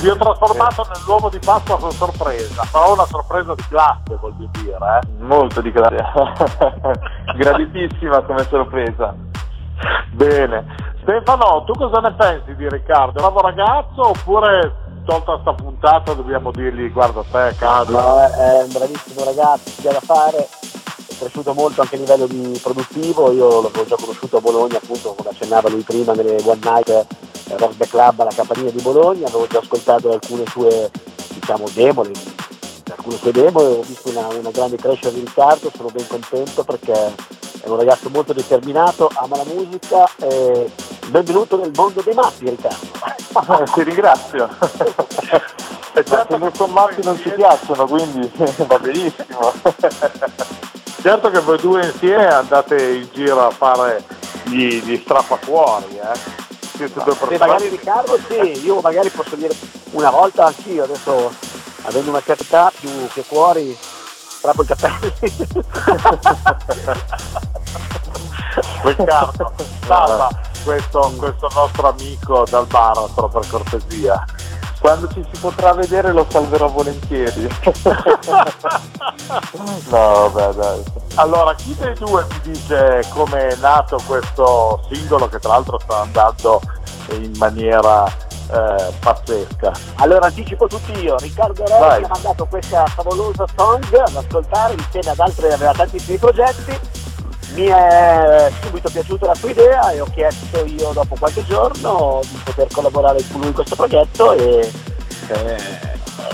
Vi 0.01 0.09
ho 0.09 0.17
trasformato 0.17 0.87
nell'uomo 0.95 1.29
di 1.29 1.39
Pasqua 1.39 1.79
con 1.79 1.91
sorpresa, 1.93 2.63
però 2.71 2.93
una 2.93 3.07
sorpresa 3.07 3.55
di 3.55 3.65
classe 3.69 4.17
vuol 4.21 4.35
dire, 4.37 4.77
eh? 4.77 5.01
Molto 5.19 5.61
di 5.61 5.73
classe. 5.73 6.05
Graditissima 7.37 8.23
come 8.23 8.45
sorpresa. 8.45 9.15
Bene. 10.13 10.87
Stefano, 11.03 11.65
tu 11.65 11.73
cosa 11.73 12.01
ne 12.01 12.13
pensi 12.13 12.55
di 12.57 12.69
Riccardo? 12.69 13.21
Nuovo 13.21 13.41
ragazzo 13.41 14.09
oppure 14.09 14.88
tolta 15.09 15.39
sta 15.41 15.55
puntata 15.55 16.13
dobbiamo 16.13 16.51
dirgli 16.51 16.93
guarda 16.93 17.23
te 17.23 17.57
cado 17.57 17.93
no, 17.93 18.21
è 18.21 18.63
un 18.63 18.71
bravissimo 18.71 19.25
ragazzo 19.25 19.81
c'è 19.81 19.91
da 19.91 20.01
fare? 20.01 20.37
È 20.37 21.15
cresciuto 21.19 21.55
molto 21.55 21.81
anche 21.81 21.95
a 21.95 21.99
livello 21.99 22.27
di 22.27 22.61
produttivo 22.63 23.33
io 23.33 23.63
l'avevo 23.63 23.87
già 23.87 23.97
conosciuto 23.99 24.37
a 24.37 24.41
Bologna 24.43 24.77
appunto 24.77 25.15
come 25.15 25.31
accennava 25.31 25.71
lui 25.71 25.81
prima 25.81 26.13
nelle 26.13 26.37
One 26.45 26.59
Night 26.63 26.89
eh, 26.91 27.57
Rock 27.57 27.89
Club 27.89 28.21
alla 28.21 28.35
Campanile 28.35 28.71
di 28.71 28.83
Bologna 28.83 29.29
avevo 29.29 29.47
già 29.47 29.61
ascoltato 29.61 30.13
alcune 30.13 30.45
sue 30.47 30.91
diciamo 31.33 31.65
demo 31.73 32.03
alcune 32.99 33.17
sue 33.17 33.33
demo 33.33 33.61
e 33.61 33.65
ho 33.65 33.83
visto 33.83 34.09
una, 34.11 34.27
una 34.29 34.51
grande 34.51 34.77
crescita 34.77 35.11
di 35.11 35.21
Riccardo 35.21 35.71
sono 35.75 35.89
ben 35.91 36.07
contento 36.07 36.65
perché 36.65 36.93
è 36.93 37.69
un 37.69 37.77
ragazzo 37.77 38.11
molto 38.11 38.33
determinato 38.33 39.11
ama 39.15 39.37
la 39.37 39.45
musica 39.45 40.09
e 40.21 40.71
benvenuto 41.07 41.57
nel 41.57 41.71
mondo 41.75 42.01
dei 42.03 42.15
matti 42.15 42.49
Riccardo 42.49 43.67
ti 43.73 43.83
ringrazio. 43.85 44.49
e 45.95 46.05
certo 46.05 46.39
che 46.39 46.51
sommati 46.55 47.03
non 47.03 47.19
ci 47.19 47.31
piacciono, 47.31 47.87
quindi 47.87 48.31
va 48.67 48.79
benissimo. 48.79 49.53
certo 51.01 51.31
che 51.31 51.41
voi 51.41 51.59
due 51.59 51.87
insieme 51.87 52.27
andate 52.27 52.83
in 52.83 53.09
giro 53.13 53.47
a 53.47 53.51
fare 53.51 54.03
gli, 54.45 54.83
gli 54.83 54.99
strappacuori, 54.99 55.99
eh? 55.99 56.47
Siete 56.77 57.03
due 57.03 57.15
persone. 57.15 57.39
magari 57.39 57.69
Riccardo 57.69 58.19
sì, 58.29 58.65
io 58.65 58.81
magari 58.81 59.09
posso 59.11 59.37
dire 59.37 59.55
una 59.91 60.11
volta 60.11 60.47
anch'io, 60.47 60.85
adesso 60.85 61.33
avendo 61.89 62.11
una 62.11 62.23
certa 62.23 62.71
più 62.79 62.91
che 63.13 63.25
cuori 63.27 63.77
strappo 64.39 64.63
i 64.63 64.67
capelli. 64.67 65.13
Riccardo, 68.83 69.53
salva 69.87 70.29
questo, 70.65 71.13
questo 71.17 71.49
nostro 71.55 71.89
amico 71.89 72.45
dal 72.49 72.67
baratro 72.67 73.29
per 73.29 73.47
cortesia. 73.49 74.25
Quando 74.81 75.09
ci 75.09 75.27
si 75.33 75.41
potrà 75.41 75.73
vedere 75.73 76.13
lo 76.13 76.25
salverò 76.29 76.69
volentieri. 76.69 77.49
no, 79.89 80.31
vabbè, 80.31 80.55
dai. 80.55 80.83
Allora, 81.15 81.53
chi 81.57 81.75
dei 81.75 81.95
due 81.95 82.25
mi 82.31 82.53
dice 82.53 83.03
come 83.09 83.49
è 83.49 83.57
nato 83.57 84.01
questo 84.07 84.87
singolo 84.89 85.29
che 85.29 85.41
tra 85.41 85.51
l'altro 85.51 85.81
sta 85.81 86.03
andando 86.03 86.61
in 87.11 87.33
maniera 87.39 88.05
eh, 88.51 88.93
pazzesca? 89.01 89.73
Allora 89.97 90.27
anticipo 90.27 90.67
tutti 90.67 90.93
io, 91.01 91.17
Riccardo 91.19 91.65
mi 91.65 92.05
ha 92.05 92.09
mandato 92.09 92.47
questa 92.47 92.87
favolosa 92.87 93.47
song 93.57 93.85
ad 93.95 94.17
ascoltare 94.17 94.75
insieme 94.75 95.11
ad 95.11 95.19
altri, 95.19 95.47
aveva 95.47 95.73
tantissimi 95.73 96.19
progetti 96.19 96.97
mi 97.55 97.67
è 97.67 98.53
subito 98.63 98.91
piaciuta 98.91 99.27
la 99.27 99.35
sua 99.35 99.51
idea 99.51 99.91
e 99.91 100.01
ho 100.01 100.07
chiesto 100.13 100.65
io 100.65 100.93
dopo 100.93 101.17
qualche 101.19 101.45
giorno 101.45 102.21
di 102.23 102.41
poter 102.45 102.69
collaborare 102.71 103.23
con 103.31 103.41
lui 103.41 103.49
in 103.49 103.55
questo 103.55 103.75
progetto 103.75 104.33
e, 104.33 104.71
eh, 105.29 105.57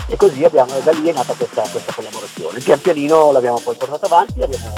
e 0.08 0.16
così 0.16 0.44
abbiamo, 0.44 0.72
da 0.82 0.90
lì 0.92 1.08
è 1.08 1.12
nata 1.12 1.32
questa, 1.34 1.62
questa 1.62 1.92
collaborazione. 1.94 2.58
Pian 2.58 2.80
pianino 2.80 3.32
l'abbiamo 3.32 3.60
poi 3.62 3.74
portata 3.76 4.06
avanti, 4.06 4.42
abbiamo 4.42 4.72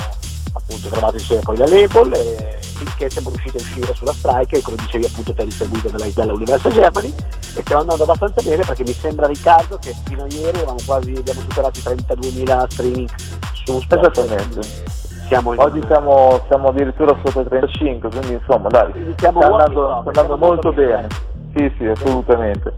appunto 0.53 0.89
trovato 0.89 1.17
insieme 1.17 1.43
poi 1.43 1.57
la 1.57 1.67
label 1.67 2.13
e 2.13 2.59
finché 2.77 3.11
siamo 3.11 3.31
riusciti 3.31 3.57
a 3.57 3.61
uscire 3.61 3.95
sulla 3.95 4.13
strike, 4.13 4.63
come 4.63 4.77
dicevi 4.77 5.07
appunto 5.07 5.33
per 5.33 5.45
distribuito 5.45 5.89
dalla, 5.89 6.07
dalla 6.15 6.33
Universal 6.33 6.73
Germany 6.73 7.09
e 7.09 7.61
stiamo 7.61 7.81
andando 7.81 8.03
abbastanza 8.03 8.43
bene 8.43 8.65
perché 8.65 8.83
mi 8.83 8.93
sembra 8.93 9.27
Riccardo 9.27 9.79
che 9.79 9.95
fino 10.05 10.25
a 10.25 10.27
ieri 10.29 10.61
quasi, 10.85 11.15
abbiamo 11.17 11.41
superato 11.41 11.79
i 11.79 11.83
32.000 11.83 12.67
streaming 12.69 13.09
su 13.53 13.81
Spotify. 13.81 14.85
Siamo 15.27 15.55
in... 15.55 15.61
Oggi 15.61 15.83
siamo, 15.87 16.45
siamo, 16.47 16.69
addirittura 16.69 17.19
sotto 17.25 17.41
i 17.41 17.49
35, 17.49 18.09
quindi 18.11 18.33
insomma 18.35 18.69
dai, 18.69 18.93
stiamo 19.17 19.41
sta 19.41 19.51
andando, 19.51 20.01
sta 20.01 20.21
andando 20.21 20.37
molto 20.37 20.73
bene. 20.73 21.09
bene. 21.09 21.09
Sì, 21.55 21.75
sì, 21.79 21.87
assolutamente. 21.87 22.73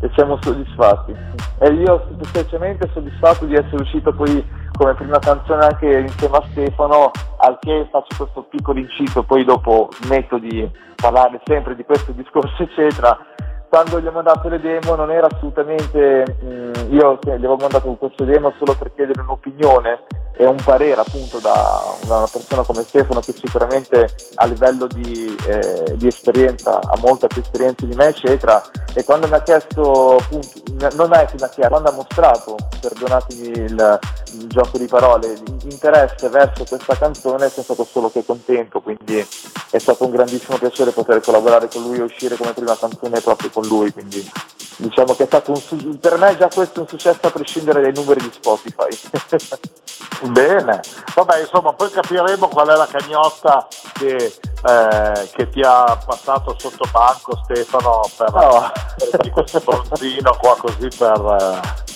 E 0.00 0.10
siamo 0.14 0.38
soddisfatti. 0.40 1.14
E 1.58 1.68
io 1.74 2.08
semplicemente 2.22 2.88
soddisfatto 2.92 3.44
di 3.44 3.54
essere 3.54 3.82
uscito 3.82 4.12
poi 4.12 4.44
come 4.80 4.94
prima 4.94 5.18
canzone 5.18 5.66
anche 5.66 5.98
insieme 5.98 6.38
a 6.38 6.44
Stefano, 6.52 7.10
al 7.36 7.58
che 7.60 7.86
faccio 7.90 8.16
questo 8.16 8.44
piccolo 8.44 8.78
inciso, 8.78 9.22
poi 9.24 9.44
dopo 9.44 9.90
smetto 10.00 10.38
di 10.38 10.66
parlare 10.96 11.38
sempre 11.44 11.76
di 11.76 11.84
questo 11.84 12.12
discorso 12.12 12.62
eccetera, 12.62 13.14
quando 13.68 14.00
gli 14.00 14.06
ho 14.06 14.10
mandato 14.10 14.48
le 14.48 14.58
demo 14.58 14.94
non 14.94 15.10
era 15.10 15.26
assolutamente, 15.30 16.24
mh, 16.40 16.46
mm, 16.46 16.72
io 16.94 17.18
gli 17.22 17.28
avevo 17.28 17.56
mandato 17.56 17.92
questo 17.92 18.24
demo 18.24 18.54
solo 18.56 18.74
per 18.74 18.90
chiedere 18.94 19.20
un'opinione 19.20 19.98
e 20.40 20.46
un 20.46 20.56
parere 20.56 20.98
appunto 20.98 21.38
da, 21.38 21.82
da 22.06 22.16
una 22.16 22.26
persona 22.26 22.62
come 22.62 22.82
Stefano 22.82 23.20
che 23.20 23.34
sicuramente 23.34 24.08
a 24.36 24.46
livello 24.46 24.86
di, 24.86 25.36
eh, 25.46 25.96
di, 25.96 26.06
esperienza 26.06 26.80
ha 26.80 26.96
molta 26.96 27.26
più 27.26 27.42
esperienza 27.42 27.84
di 27.84 27.94
me 27.94 28.06
eccetera. 28.06 28.62
E 28.94 29.04
quando 29.04 29.28
mi 29.28 29.34
ha 29.34 29.42
chiesto 29.42 30.16
appunto, 30.16 30.48
non 30.94 31.12
è 31.12 31.26
che 31.26 31.34
mi 31.36 31.42
ha 31.42 31.48
chiesto, 31.50 31.68
quando 31.68 31.90
ha 31.90 31.92
mostrato, 31.92 32.56
perdonatemi 32.80 33.48
il, 33.48 33.98
il 34.32 34.46
gioco 34.46 34.78
di 34.78 34.86
parole, 34.86 35.36
interesse 35.64 36.30
verso 36.30 36.64
questa 36.64 36.96
canzone 36.96 37.50
sono 37.50 37.62
stato 37.62 37.84
solo 37.84 38.10
che 38.10 38.24
contento. 38.24 38.80
Quindi 38.80 39.18
è 39.18 39.78
stato 39.78 40.06
un 40.06 40.10
grandissimo 40.10 40.56
piacere 40.56 40.90
poter 40.92 41.20
collaborare 41.20 41.68
con 41.68 41.82
lui 41.82 41.98
e 41.98 42.02
uscire 42.02 42.36
come 42.36 42.54
prima 42.54 42.74
canzone 42.78 43.20
proprio 43.20 43.50
con 43.50 43.66
lui. 43.66 43.92
Quindi 43.92 44.26
diciamo 44.76 45.14
che 45.14 45.24
è 45.24 45.26
stato 45.26 45.52
un, 45.52 45.98
per 45.98 46.16
me 46.16 46.34
già 46.38 46.48
questo 46.48 46.78
è 46.78 46.82
un 46.82 46.88
successo 46.88 47.26
a 47.26 47.30
prescindere 47.30 47.82
dai 47.82 47.92
numeri 47.92 48.20
di 48.20 48.30
Spotify 48.32 48.88
Bene, 50.30 50.80
vabbè 51.14 51.40
insomma 51.40 51.72
poi 51.72 51.90
capiremo 51.90 52.46
qual 52.48 52.68
è 52.68 52.76
la 52.76 52.86
cagnotta 52.86 53.66
che, 53.94 54.14
eh, 54.14 55.30
che 55.32 55.48
ti 55.48 55.60
ha 55.60 56.00
passato 56.04 56.54
sotto 56.56 56.88
banco 56.92 57.36
Stefano 57.42 58.02
per, 58.16 58.32
no. 58.32 58.70
per 59.10 59.30
questo 59.30 59.60
bronzino 59.60 60.36
qua 60.40 60.56
così 60.56 60.88
per... 60.96 61.36
Eh... 61.40 61.88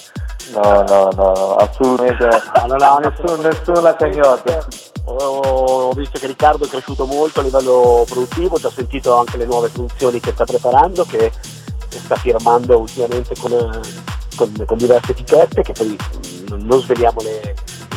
No, 0.52 0.82
no, 0.82 1.08
no, 1.14 1.56
assolutamente 1.56 2.28
no, 2.66 2.76
no, 2.76 2.98
nessun, 2.98 3.40
nessuna 3.40 3.96
cagnotta. 3.96 4.66
Ho 5.06 5.90
visto 5.92 6.18
che 6.18 6.26
Riccardo 6.26 6.66
è 6.66 6.68
cresciuto 6.68 7.06
molto 7.06 7.40
a 7.40 7.42
livello 7.42 8.04
produttivo, 8.06 8.56
ho 8.56 8.58
già 8.58 8.70
sentito 8.70 9.16
anche 9.16 9.38
le 9.38 9.46
nuove 9.46 9.68
funzioni 9.68 10.20
che 10.20 10.32
sta 10.32 10.44
preparando, 10.44 11.06
che 11.06 11.32
sta 11.88 12.16
firmando 12.16 12.78
ultimamente 12.78 13.34
con, 13.38 13.80
con, 14.36 14.64
con 14.66 14.76
diverse 14.76 15.12
etichette, 15.12 15.62
che 15.62 15.72
poi 15.72 15.96
non 16.48 16.78
sveliamo 16.80 17.22
le, 17.22 17.54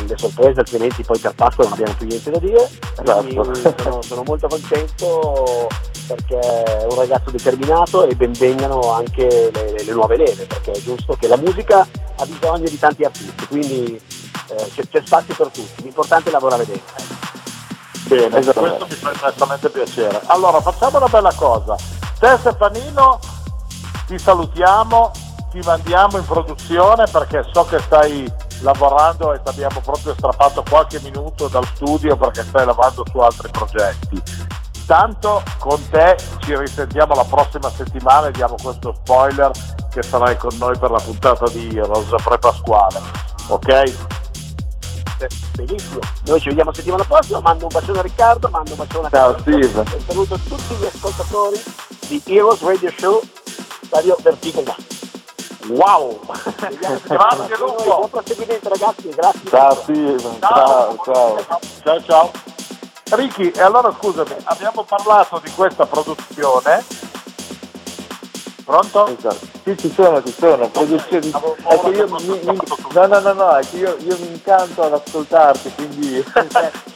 le 0.08 0.18
sorprese, 0.18 0.60
altrimenti 0.60 1.04
poi 1.04 1.20
per 1.20 1.34
Pasqua 1.36 1.64
non 1.66 1.74
abbiamo 1.74 1.94
più 1.98 2.08
niente 2.08 2.32
da 2.32 2.40
dire. 2.40 2.70
Esatto. 3.02 3.54
Sono, 3.78 4.02
sono, 4.02 4.24
molto 4.24 4.48
contento 4.48 5.68
perché 6.08 6.40
è 6.40 6.88
un 6.90 6.96
ragazzo 6.96 7.32
determinato 7.32 8.06
e 8.06 8.16
benvengano 8.16 8.92
anche 8.92 9.52
le, 9.54 9.84
le, 9.84 9.94
nuove 9.94 10.18
leve, 10.18 10.46
perché 10.46 10.72
è 10.72 10.80
giusto 10.80 11.16
che 11.20 11.28
la 11.28 11.38
musica 11.38 11.80
ha 11.82 12.26
bisogno 12.26 12.68
di 12.70 12.80
tanti 12.80 13.04
artisti, 13.04 13.46
quindi 13.48 14.02
eh, 14.50 14.72
c'è, 14.74 14.88
c'è, 14.90 15.02
spazio 15.04 15.36
per 15.36 15.48
tutti, 15.48 15.84
l'importante 15.84 16.30
è 16.30 16.32
lavorare 16.32 16.66
dentro. 16.66 16.96
Bene, 18.08 18.38
esatto. 18.38 18.60
questo 18.62 18.86
mi 18.88 18.96
fa 18.96 19.12
immensamente 19.12 19.70
piacere. 19.70 20.22
Allora 20.28 20.62
facciamo 20.62 20.98
una 20.98 21.08
bella 21.08 21.34
cosa. 21.34 21.76
Te 22.20 22.38
Stefanino 22.40 23.20
ti 24.08 24.18
salutiamo, 24.18 25.12
ti 25.52 25.60
mandiamo 25.66 26.18
in 26.18 26.26
produzione 26.26 27.04
perché 27.12 27.46
so 27.52 27.66
che 27.66 27.80
stai 27.80 28.32
lavorando 28.62 29.34
e 29.34 29.42
ti 29.42 29.50
abbiamo 29.50 29.80
proprio 29.82 30.14
strappato 30.14 30.64
qualche 30.68 31.00
minuto 31.02 31.48
dal 31.48 31.66
studio 31.76 32.16
perché 32.16 32.44
stai 32.44 32.66
lavorando 32.66 33.04
su 33.10 33.18
altri 33.20 33.50
progetti. 33.50 34.22
Tanto 34.86 35.44
con 35.60 35.82
te 35.90 36.16
ci 36.40 36.56
risentiamo 36.56 37.14
la 37.14 37.26
prossima 37.26 37.70
settimana 37.70 38.28
e 38.28 38.32
diamo 38.32 38.56
questo 38.62 38.94
spoiler 39.04 39.52
che 39.92 40.02
sarai 40.02 40.38
con 40.38 40.56
noi 40.58 40.78
per 40.78 40.92
la 40.92 41.00
puntata 41.00 41.46
di 41.50 41.78
Rosa 41.80 42.16
Pre-Pasquale. 42.16 43.02
Ok? 43.50 44.16
Benissimo, 45.56 46.00
noi 46.26 46.40
ci 46.40 46.50
vediamo 46.50 46.72
settimana 46.72 47.04
prossima, 47.04 47.40
mando 47.40 47.66
un 47.66 47.72
bacione 47.74 48.00
a 48.00 48.02
Riccardo, 48.04 48.50
mando 48.50 48.72
un 48.72 48.78
bacione 48.78 49.08
a 49.08 49.10
Ciao 49.10 49.40
Steve. 49.40 49.82
E 49.82 50.04
saluto 50.08 50.38
tutti 50.38 50.76
gli 50.76 50.86
ascoltatori 50.86 51.62
di 52.08 52.22
Heroes 52.26 52.62
Radio 52.62 52.94
Show, 52.96 53.22
Radio 53.90 54.16
Vertigo 54.22 54.64
Wow! 55.68 56.20
grazie 56.24 57.58
Lupo! 57.58 57.84
Buon 57.84 58.10
proseguimento 58.10 58.70
ragazzi, 58.70 59.10
grazie. 59.10 59.50
Ciao 59.50 59.76
Steve, 59.76 60.38
ciao, 60.40 60.98
ciao. 61.04 61.46
Ciao, 61.84 62.04
ciao. 62.04 62.32
Ricky, 63.10 63.52
e 63.52 63.62
allora 63.62 63.92
scusami, 63.92 64.36
abbiamo 64.44 64.84
parlato 64.84 65.40
di 65.44 65.52
questa 65.52 65.86
produzione. 65.86 66.84
Pronto? 68.68 69.08
Esatto. 69.08 69.48
Sì, 69.64 69.78
ci 69.78 69.94
sono, 69.94 70.22
ci 70.22 70.34
sono. 70.38 70.68
Produzioni. 70.68 71.32
È 71.32 71.80
che 71.80 71.90
io 71.90 72.08
mi, 72.10 72.42
mi, 72.44 72.60
no, 72.92 73.06
no, 73.06 73.20
no, 73.22 73.32
no, 73.32 73.56
è 73.56 73.66
che 73.66 73.78
io, 73.78 73.96
io 74.00 74.18
mi 74.20 74.28
incanto 74.28 74.82
ad 74.82 74.92
ascoltarti, 74.92 75.72
quindi. 75.74 76.22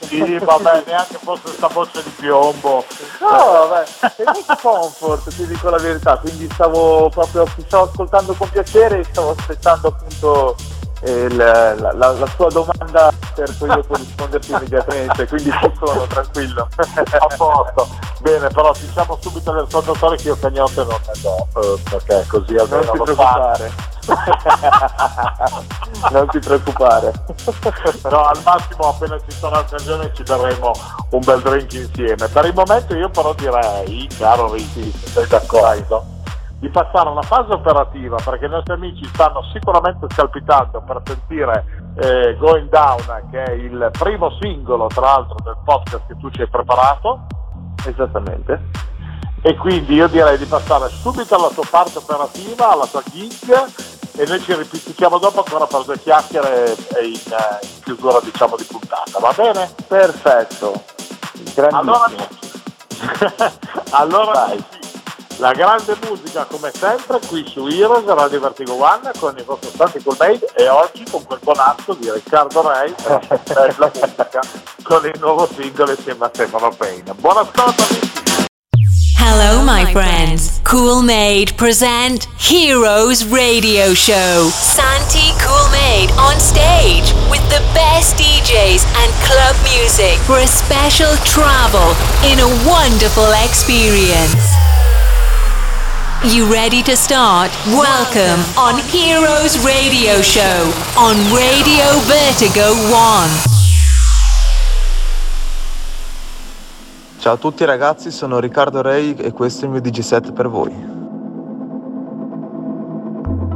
sì, 0.02 0.38
vabbè, 0.38 0.84
neanche 0.86 1.18
fosse 1.24 1.44
questa 1.44 1.68
voce 1.68 2.04
di 2.04 2.10
piombo. 2.20 2.84
No, 3.22 3.30
vabbè, 3.30 3.86
è 4.18 4.24
molto 4.26 4.58
comfort, 4.62 5.34
ti 5.34 5.48
dico 5.48 5.70
la 5.70 5.78
verità, 5.78 6.18
quindi 6.18 6.50
stavo 6.52 7.08
proprio, 7.08 7.46
ti 7.56 7.64
stavo 7.66 7.86
ascoltando 7.86 8.34
con 8.34 8.50
piacere 8.50 9.00
e 9.00 9.04
stavo 9.06 9.34
aspettando 9.38 9.88
appunto 9.88 10.58
eh, 11.04 11.30
la, 11.30 11.74
la, 11.76 11.94
la, 11.94 12.28
sua 12.36 12.50
domanda 12.50 13.14
per 13.46 13.58
poi 13.58 13.70
io 13.70 13.86
risponderti 13.90 14.52
immediatamente, 14.52 15.28
quindi 15.28 15.52
ci 15.52 15.72
sono, 15.84 16.06
tranquillo. 16.08 16.68
A 16.76 17.28
posto. 17.36 17.90
Bene, 18.20 18.48
però 18.50 18.72
diciamo 18.80 19.18
subito 19.20 19.52
agli 19.52 19.66
ascoltatori 19.66 20.18
che 20.18 20.28
io 20.28 20.38
cagnotte 20.40 20.84
non 20.84 21.00
ne 21.08 21.14
do, 21.22 21.48
eh, 21.56 21.80
perché 21.90 22.24
così 22.28 22.56
almeno 22.56 22.84
non 22.84 22.94
ti 22.94 23.00
preoccupare. 23.04 23.72
non 26.12 26.28
ti 26.28 26.40
preoccupare. 26.40 27.14
no, 28.10 28.26
al 28.26 28.42
massimo 28.44 28.90
appena 28.90 29.18
ci 29.28 29.38
sarà 29.38 29.60
occasione 29.60 30.12
ci 30.14 30.24
daremo 30.24 30.72
un 31.10 31.20
bel 31.20 31.42
drink 31.42 31.74
insieme. 31.74 32.28
Per 32.28 32.46
il 32.46 32.54
momento 32.54 32.96
io 32.96 33.10
però 33.10 33.34
direi, 33.34 34.08
caro 34.18 34.54
Ricky, 34.54 34.94
sei 35.06 35.28
d'accordo? 35.28 36.20
Di 36.62 36.70
passare 36.70 37.10
una 37.10 37.24
fase 37.24 37.54
operativa 37.54 38.18
perché 38.24 38.46
i 38.46 38.50
nostri 38.50 38.74
amici 38.74 39.04
stanno 39.06 39.42
sicuramente 39.52 40.06
scalpitando 40.12 40.80
per 40.82 41.02
sentire 41.04 41.66
eh, 41.96 42.38
Going 42.38 42.70
Down 42.70 43.30
che 43.32 43.44
è 43.44 43.52
il 43.54 43.90
primo 43.98 44.30
singolo 44.40 44.86
tra 44.86 45.02
l'altro 45.02 45.38
del 45.44 45.58
podcast 45.66 46.06
che 46.06 46.16
tu 46.18 46.30
ci 46.30 46.42
hai 46.42 46.48
preparato. 46.48 47.26
Esattamente. 47.84 48.62
E 49.42 49.56
quindi 49.58 49.96
io 49.96 50.08
direi 50.08 50.38
di 50.38 50.46
passare 50.46 50.88
subito 50.90 51.34
alla 51.34 51.50
tua 51.50 51.66
parte 51.68 51.98
operativa 51.98 52.70
alla 52.74 52.86
tua 52.86 53.02
gig 53.10 53.50
e 54.18 54.26
noi 54.28 54.40
ci 54.42 54.54
ripetiamo 54.54 55.18
dopo 55.18 55.40
ancora 55.40 55.66
per 55.66 55.84
due 55.84 55.98
chiacchiere 55.98 56.76
in, 57.02 57.10
in 57.16 57.82
chiusura 57.84 58.20
diciamo 58.22 58.56
di 58.56 58.68
puntata 58.70 59.18
va 59.20 59.34
bene? 59.36 59.68
perfetto. 59.88 60.74
Allora, 61.72 62.06
allora 63.92 64.46
amici, 64.46 64.81
la 65.42 65.54
grande 65.54 65.98
musica 66.08 66.46
come 66.46 66.72
sempre 66.72 67.20
qui 67.28 67.44
su 67.52 67.66
Heroes 67.66 68.06
Radio 68.06 68.40
Vertigo 68.40 68.76
One 68.76 69.12
con 69.18 69.36
i 69.36 69.42
vostri 69.42 69.70
stanti 69.74 70.04
cool 70.04 70.16
made 70.20 70.46
e 70.56 70.70
oggi 70.70 71.04
con 71.10 71.26
quel 71.26 71.40
bonazzo 71.42 71.96
di 71.96 72.12
Riccardo 72.12 72.62
Rey 72.62 72.94
per 72.94 73.76
la 73.80 73.90
musica 74.00 74.40
con 74.84 75.04
il 75.04 75.20
nuovo 75.20 75.50
singolo 75.52 75.90
insieme 75.90 76.26
a 76.26 76.32
Stefano 76.32 76.70
Payne. 76.70 77.14
Buon 77.16 77.38
ascolto! 77.38 77.84
Hello, 79.18 79.64
my 79.64 79.92
friends. 79.92 80.60
Cool 80.64 81.02
Made 81.02 81.54
present 81.56 82.28
Heroes 82.38 83.26
Radio 83.26 83.96
Show. 83.96 84.48
Santi 84.50 85.34
Cool 85.42 85.70
Made 85.72 86.12
on 86.18 86.40
stage 86.40 87.14
with 87.32 87.42
the 87.50 87.64
best 87.74 88.16
DJs 88.16 88.86
and 89.02 89.12
club 89.26 89.56
music 89.64 90.20
for 90.20 90.38
a 90.38 90.46
special 90.46 91.16
travel 91.24 91.96
in 92.30 92.38
a 92.38 92.48
wonderful 92.68 93.32
experience. 93.44 94.62
You 96.24 96.46
ready 96.46 96.84
to 96.84 96.96
start? 96.96 97.50
Welcome 97.66 98.46
on 98.56 98.78
Heroes 98.92 99.58
Radio 99.66 100.22
Show 100.22 100.72
on 100.96 101.16
Radio 101.34 102.00
Vertigo 102.06 102.76
1. 102.92 103.28
Ciao 107.18 107.34
a 107.34 107.38
tutti 107.38 107.66
ragazzi, 107.66 108.12
sono 108.12 108.38
Riccardo 108.38 108.84
Rey 108.84 109.16
e 109.16 109.32
questo 109.32 109.62
è 109.62 109.66
il 109.66 109.72
mio 109.72 109.82
DJ 109.82 110.02
set 110.02 110.32
per 110.32 110.48
voi. 110.48 110.72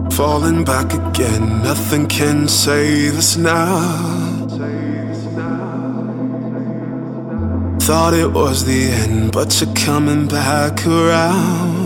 Falling 0.10 0.64
back 0.64 0.94
again, 0.96 1.62
nothing 1.62 2.08
can 2.08 2.48
save 2.48 3.16
us 3.16 3.36
now. 3.36 4.48
Thought 7.78 8.16
it 8.16 8.32
was 8.32 8.66
the 8.66 8.90
end, 8.90 9.32
but 9.32 9.54
you're 9.62 9.72
coming 9.76 10.26
back 10.28 10.84
around. 10.88 11.85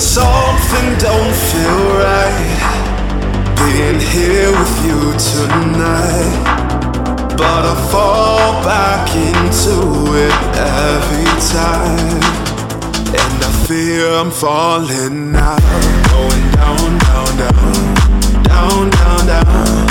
Something 0.00 0.98
don't 0.98 1.34
feel 1.50 1.82
right 2.00 2.72
being 3.56 4.00
here 4.00 4.50
with 4.50 4.84
you 4.86 5.00
tonight. 5.30 6.62
but 7.36 7.64
I 7.72 7.88
fall 7.90 8.62
back 8.64 9.08
into 9.14 9.76
it 10.16 10.38
every 10.56 11.30
time. 11.52 12.22
And 13.20 13.44
I 13.44 13.50
fear 13.66 14.08
I'm 14.08 14.30
falling 14.30 15.32
now, 15.32 15.58
going 16.10 16.46
down, 16.52 16.98
down, 16.98 17.36
down, 17.38 18.42
down, 18.44 18.90
down, 18.90 19.26
down, 19.26 19.81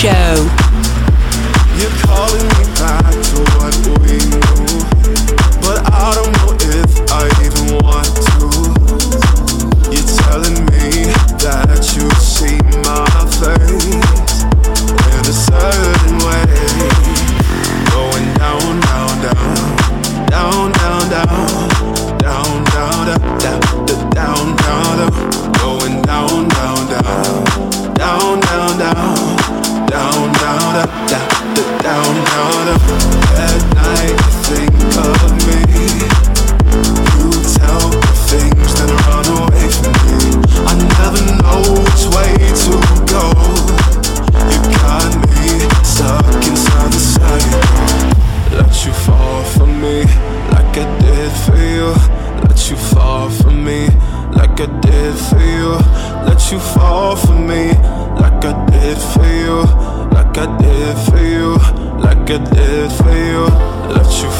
Show. 0.00 0.59
like 54.60 54.68
I 54.68 54.80
did 54.80 55.16
for 55.16 55.40
you. 55.40 55.70
Let 56.26 56.52
you 56.52 56.58
fall 56.58 57.16
for 57.16 57.32
me, 57.32 57.68
like 58.20 58.44
I 58.44 58.66
did 58.70 58.98
for 58.98 59.24
you, 59.24 59.62
like 60.12 60.36
I 60.36 60.58
did 60.58 60.96
for 61.08 61.18
you, 61.18 61.56
like 62.00 62.30
I 62.30 62.38
did 62.52 62.92
for 62.92 63.10
you. 63.10 63.46
Let 63.94 64.22
you 64.22 64.39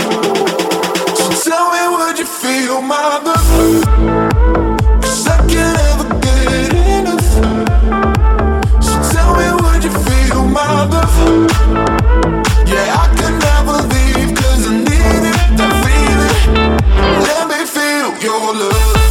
You 2.21 2.27
feel 2.27 2.81
my 2.83 3.17
love? 3.25 3.83
Cause 5.01 5.27
I 5.27 5.37
can't 5.47 6.21
get 6.21 6.71
enough. 6.71 7.31
So 8.83 8.95
tell 9.11 9.33
me, 9.39 9.47
would 9.59 9.83
you 9.83 9.89
feel 10.05 10.45
my 10.45 10.85
love? 10.85 11.17
Yeah, 12.67 13.01
I 13.01 13.07
never 13.45 13.77
leave 13.93 14.35
cause 14.35 14.67
I 14.67 14.69
that 15.57 15.73
feeling. 15.83 16.77
Let 17.25 17.43
me 17.49 17.59
feel 17.65 18.09
your 18.21 18.53
love. 18.55 19.01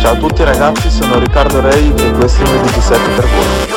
Ciao 0.00 0.12
a 0.12 0.16
tutti 0.16 0.44
ragazzi, 0.44 0.90
sono 0.90 1.18
Riccardo 1.18 1.60
Rei 1.60 1.92
e 1.96 2.12
questo 2.12 2.42
è 2.42 2.44
il 2.44 2.50
mio 2.52 2.60
17 2.62 3.10
per 3.10 3.26
voi. 3.26 3.76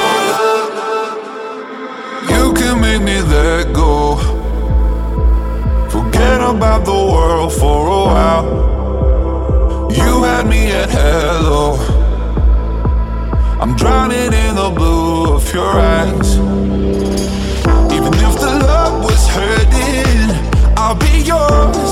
You 2.35 2.51
can 2.51 2.79
make 2.79 2.99
me 2.99 3.21
let 3.21 3.71
go. 3.71 4.17
Forget 5.87 6.41
about 6.41 6.85
the 6.85 6.91
world 6.91 7.51
for 7.51 7.87
a 7.87 8.05
while. 8.05 8.69
You 9.91 10.23
had 10.23 10.45
me 10.45 10.71
at 10.71 10.89
hello. 10.89 11.77
I'm 13.59 13.75
drowning 13.75 14.31
in 14.33 14.55
the 14.55 14.69
blue 14.73 15.33
of 15.35 15.53
your 15.53 15.79
eyes. 15.79 16.37
Even 17.91 18.13
if 18.13 18.39
the 18.39 18.59
love 18.65 19.03
was 19.03 19.27
hurting, 19.27 20.31
I'll 20.77 20.95
be 20.95 21.23
yours. 21.23 21.90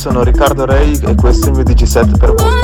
Sono 0.00 0.22
Riccardo 0.22 0.64
Rei 0.64 0.98
e 0.98 1.14
questo 1.14 1.48
è 1.48 1.50
il 1.50 1.56
mio 1.56 1.62
DJ7 1.62 2.16
per 2.16 2.32
voi. 2.32 2.59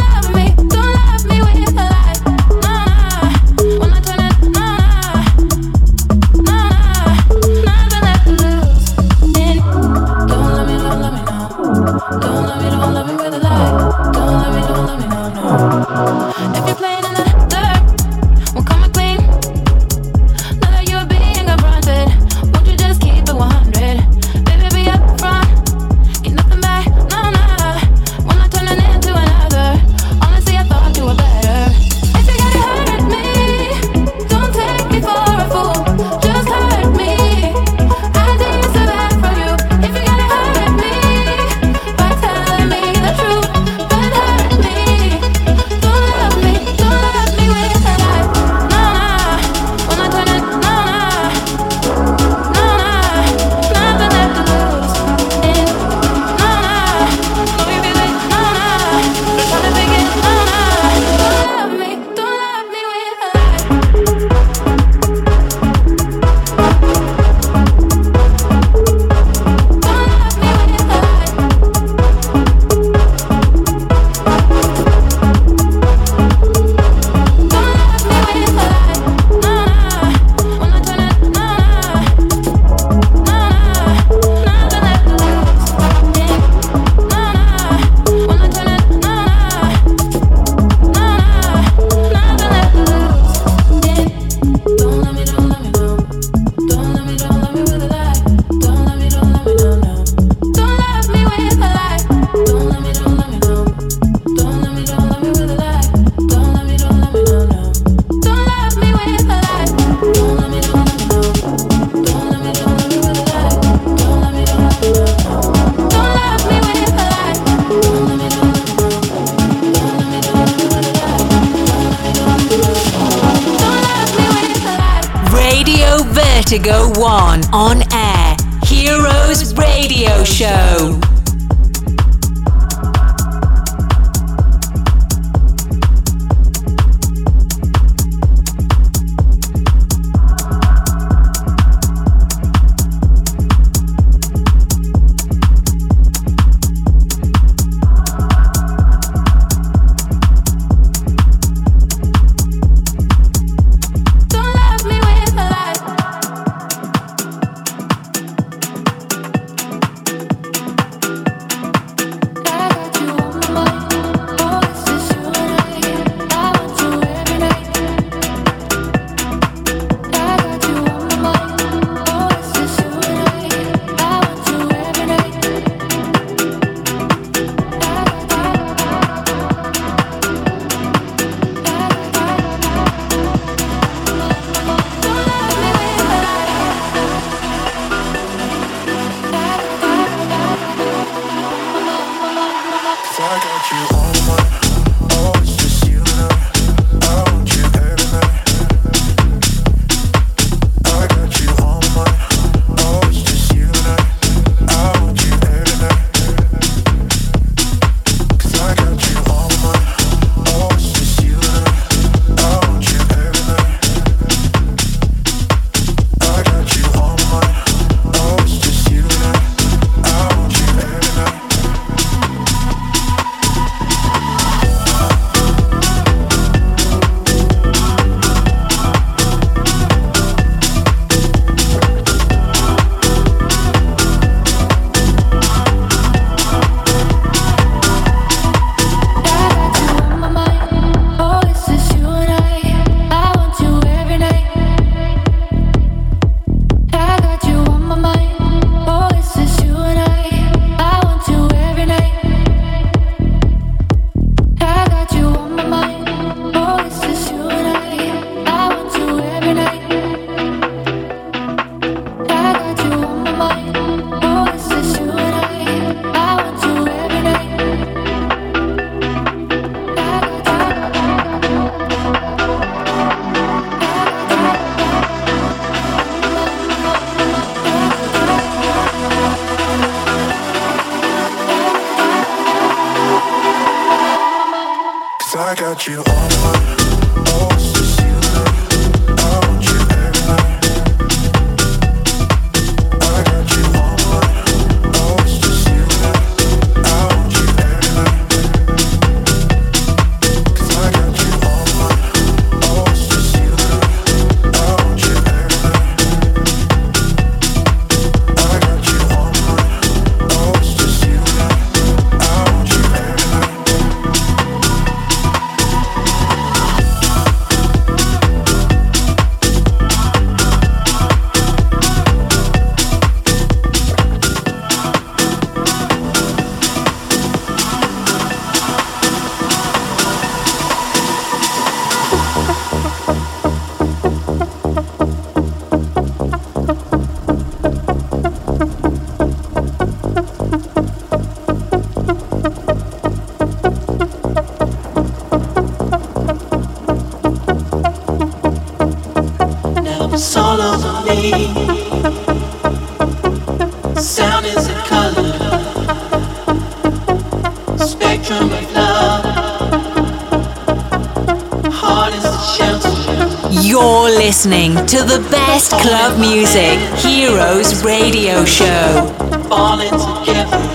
Listening 364.48 364.86
to 364.86 364.98
the 364.98 365.28
best 365.30 365.72
club 365.72 366.20
music, 366.20 366.78
Heroes 367.00 367.84
Radio 367.84 368.44
Show. 368.44 369.12
Falling 369.48 369.90
together. 369.90 370.66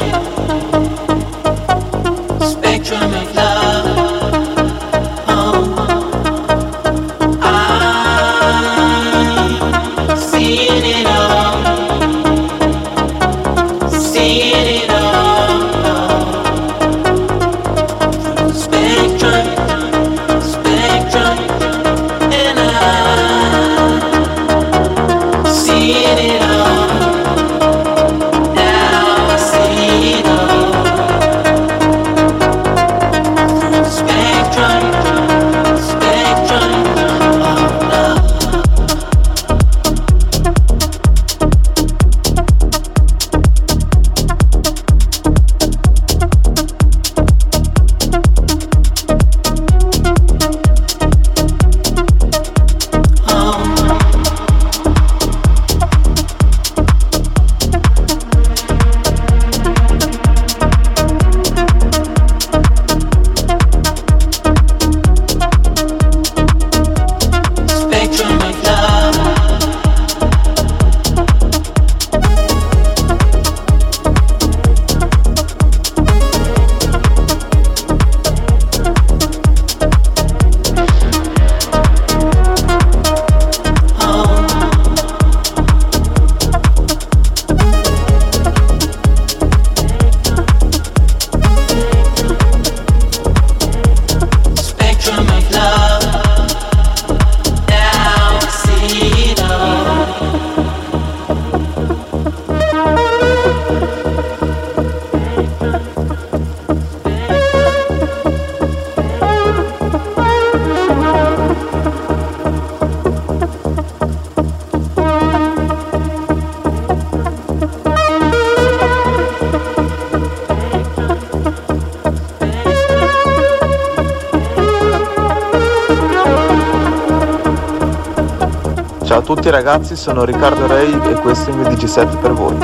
Tutti 129.35 129.49
ragazzi, 129.49 129.95
sono 129.95 130.25
Riccardo 130.25 130.67
Rey 130.67 130.91
e 131.09 131.13
questo 131.21 131.49
è 131.49 131.53
il 131.53 131.59
mio 131.59 131.69
DJ7 131.69 132.19
per 132.19 132.33
voi. 132.33 132.57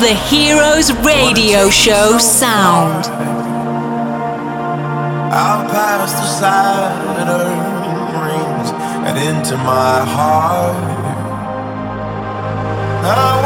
The 0.00 0.14
Heroes 0.14 0.92
Radio 1.02 1.70
Show 1.70 2.18
sound. 2.18 3.06
I'll 5.34 5.68
pass 5.68 6.12
the 6.12 6.26
Saturn 6.38 7.26
rings 8.22 8.70
and 9.08 9.18
into 9.18 9.56
my 9.56 10.04
heart. 10.04 10.98
I 13.04 13.37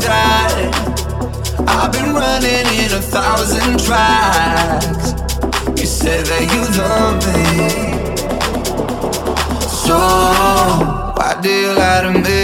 died. 0.00 0.74
I've 1.68 1.92
been 1.92 2.12
running 2.14 2.66
in 2.82 2.90
a 2.92 3.02
thousand 3.14 3.78
tracks. 3.84 5.12
You 5.80 5.86
said 5.86 6.26
that 6.26 6.44
you 6.52 6.62
love 6.78 7.20
me. 7.26 7.44
So, 9.68 9.96
why 11.16 11.32
do 11.42 11.50
you 11.50 11.72
lie 11.74 12.02
to 12.06 12.12
me? 12.26 12.42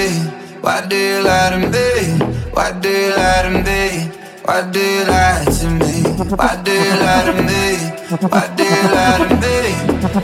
Why 0.60 0.86
do 0.86 0.96
you 0.96 1.22
lie 1.22 1.50
to 1.50 1.58
me? 1.74 2.24
Why 2.54 2.72
do 2.72 2.88
you 2.88 3.10
lie 3.16 3.42
to 3.42 3.50
me? 3.66 4.10
Why 4.44 4.62
do 4.70 4.80
you 4.80 5.04
lie 5.04 5.44
to 5.44 5.68
me? 5.70 5.92
Why 6.40 6.56
do 6.64 6.72
you 6.72 6.94
lie 7.02 7.24
to 7.26 7.34
me? 7.48 7.62
Why 8.32 8.46
do 8.56 8.64
you 8.64 8.82
lie 8.94 9.18
to 9.20 9.34
me? 9.42 9.56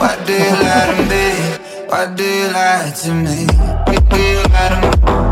Why 0.01 0.17
do 0.25 0.33
you 0.33 0.55
lie 0.63 0.89
to 0.89 1.03
me? 1.11 1.25
Why 1.91 2.07
do 2.15 2.25
you 2.25 2.49
lie 2.55 2.91
to 3.03 3.15
me? 3.15 3.47
Why 3.87 3.97
do 4.11 4.19
you 4.19 4.43
lie 4.53 5.17
to 5.17 5.23
me? 5.23 5.32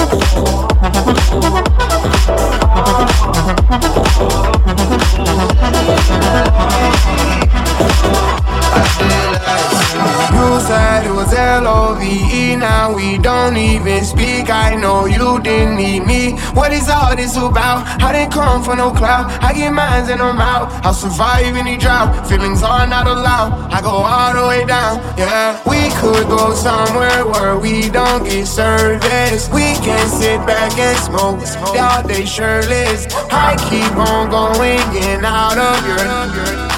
for 18.71 18.77
no 18.77 18.91
cloud. 18.91 19.25
I 19.41 19.53
get 19.53 19.71
mines 19.73 20.09
and 20.09 20.21
I'm 20.21 20.39
out. 20.39 20.71
I'll 20.85 20.93
survive 20.93 21.55
any 21.55 21.77
drought. 21.77 22.27
Feelings 22.27 22.63
are 22.63 22.87
not 22.87 23.07
allowed. 23.07 23.51
I 23.71 23.81
go 23.81 23.89
all 23.89 24.33
the 24.33 24.47
way 24.47 24.65
down. 24.65 24.97
Yeah, 25.17 25.59
we 25.67 25.89
could 25.99 26.27
go 26.27 26.53
somewhere 26.53 27.25
where 27.25 27.57
we 27.57 27.89
don't 27.89 28.23
get 28.23 28.47
service. 28.47 29.49
We 29.49 29.75
can 29.85 30.07
sit 30.07 30.39
back 30.45 30.77
and 30.77 30.97
smoke 30.99 31.39
all 31.77 32.03
day 32.07 32.25
shirtless. 32.25 33.07
I 33.31 33.55
keep 33.69 33.95
on 33.97 34.29
going 34.29 34.87
in 35.03 35.25
out 35.25 35.57
of 35.57 35.87
your. 35.87 36.70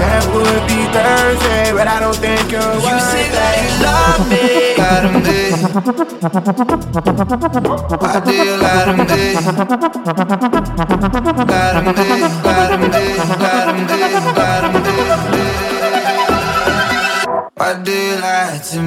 That 0.00 0.24
would 0.32 0.64
be 0.64 0.80
Thursday, 0.96 1.76
but 1.76 1.86
I 1.86 2.00
don't 2.00 2.16
think 2.16 2.50
you're 2.50 2.74
You 2.80 2.96
say 3.12 3.28
that 3.36 3.60
you 3.60 3.68
love 3.84 4.24
me. 4.32 4.80
Why 8.00 8.16
do 8.24 8.32
you 8.32 8.56
lie 8.56 8.88
to 8.88 8.92
me? 8.96 9.04
Lie 9.30 9.44
to 11.74 11.84
me, 11.84 11.92
lie 12.40 12.70
to 12.70 12.78
me, 12.78 12.94
lie 13.20 13.60
to 13.60 13.76
me, 13.76 13.84
lie 14.40 14.60
to 14.60 14.68
me, 14.72 14.88
lie 14.96 15.12
to 15.12 15.20
me. 15.28 15.50
Why 17.56 17.70
do 17.84 17.92
you 17.92 18.16
lie 18.24 18.56
to 18.70 18.78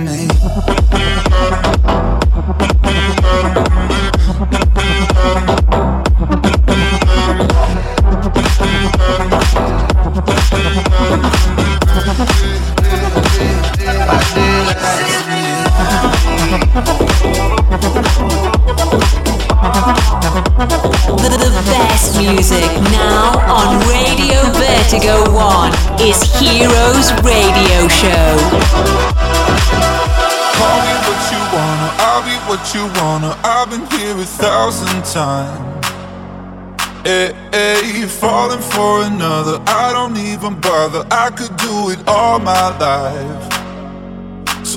me? 6.34 6.58
Is 26.04 26.22
Heroes 26.38 27.14
Radio 27.24 27.88
Show. 27.88 28.36
Call 30.60 30.80
me 30.84 30.96
what 31.08 31.22
you 31.32 31.42
wanna, 31.56 31.90
I'll 31.98 32.24
be 32.24 32.36
what 32.50 32.64
you 32.76 32.84
wanna. 33.00 33.38
I've 33.44 33.70
been 33.70 33.86
here 33.98 34.18
a 34.18 34.26
thousand 34.26 35.06
times. 35.06 35.88
Eh, 37.06 37.10
eh, 37.10 37.34
hey, 37.54 38.02
hey, 38.02 38.08
falling 38.08 38.60
for 38.60 39.04
another, 39.04 39.62
I 39.66 39.94
don't 39.94 40.18
even 40.18 40.60
bother. 40.60 41.06
I 41.10 41.30
could 41.30 41.56
do 41.58 41.92
it 41.92 42.00
all 42.06 42.40
my 42.40 42.78
life. 42.80 43.53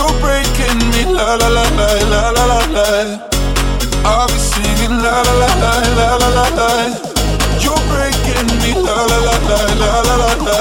You're 0.00 0.16
breaking 0.24 0.80
me, 0.92 1.04
la 1.12 1.34
la 1.36 1.48
la 1.48 1.64
la 1.76 1.88
la 2.08 2.30
la 2.32 2.44
la 2.48 2.60
la. 2.72 2.86
I'll 4.08 4.26
be 4.28 4.38
singing 4.40 4.96
la 5.04 5.20
la 5.26 5.34
la 5.42 5.50
la 5.60 5.72
la 5.98 6.08
la 6.16 6.28
la 6.36 6.46
la. 6.56 6.68
You're 7.60 7.82
breaking 7.92 8.48
me, 8.64 8.72
la 8.80 8.96
la 9.10 9.18
la 9.28 9.36
la 9.50 9.60
la 9.82 9.90
la 10.08 10.14
la 10.22 10.30
la. 10.46 10.58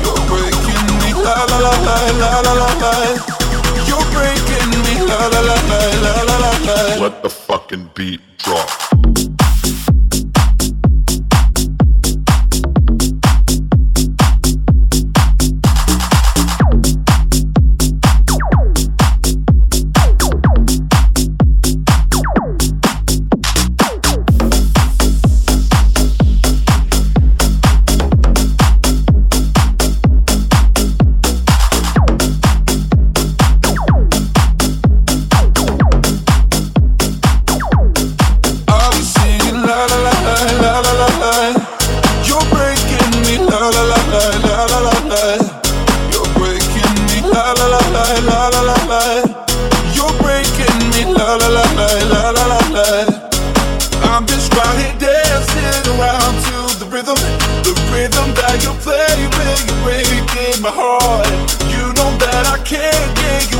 You're 0.00 0.22
breaking 0.32 0.88
me, 1.04 1.12
la 1.20 1.36
la 1.52 1.58
la 1.66 1.74
la 1.84 1.96
la 2.22 2.30
la 2.46 2.52
la 2.60 2.70
la. 2.80 2.92
You're 3.84 4.08
breaking 4.16 4.72
me, 4.84 4.94
la 5.04 5.20
la 5.32 5.40
la 5.48 5.56
la 5.68 5.80
la 6.04 6.12
la 6.24 6.36
la 6.44 6.52
la. 6.66 6.76
Let 7.02 7.22
the 7.22 7.28
fucking 7.28 7.90
beat 7.94 8.22
drop. 8.38 8.85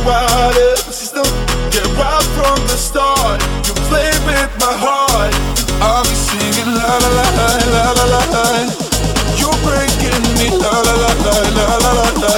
wild 0.07 0.79
system. 0.79 1.27
Get 1.75 1.87
wild 1.99 2.25
from 2.39 2.59
the 2.71 2.79
start. 2.79 3.43
You 3.67 3.75
play 3.91 4.11
with 4.25 4.51
my 4.63 4.75
heart. 4.87 5.35
I'll 5.83 6.05
be 6.07 6.15
singing 6.15 6.71
la 6.79 6.93
la 7.03 7.11
la 7.19 7.27
la 7.39 7.49
la 7.75 8.05
la 8.15 8.23
la. 8.35 8.47
You're 9.41 9.59
breaking 9.67 10.23
me 10.39 10.49
la 10.63 10.75
la 10.87 10.95
la 11.03 11.13
la 11.27 11.37
la 11.59 11.67
la 11.83 12.07
la. 12.23 12.35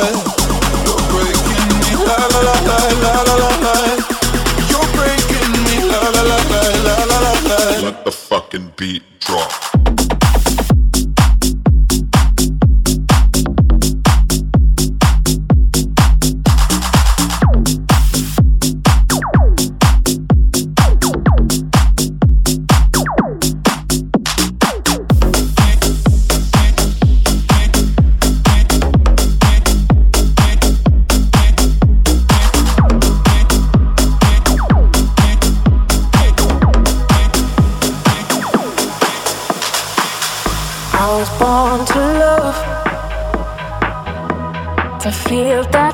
You're 0.89 1.05
breaking 1.13 1.69
me 1.85 1.93
la 2.09 2.19
la 2.33 2.41
la 2.49 2.79
la 3.05 3.13
la 3.29 3.37
la. 3.43 3.51
la. 3.65 3.77
You're 4.71 4.89
breaking 4.97 5.53
me 5.67 5.77
la 5.93 6.03
la 6.15 6.23
la 6.31 6.39
la 6.53 6.63
la 6.87 6.97
la 7.13 7.33
la. 7.49 7.61
Let 7.85 8.05
the 8.05 8.13
fucking 8.13 8.73
beat 8.77 9.03
drop. 9.21 10.08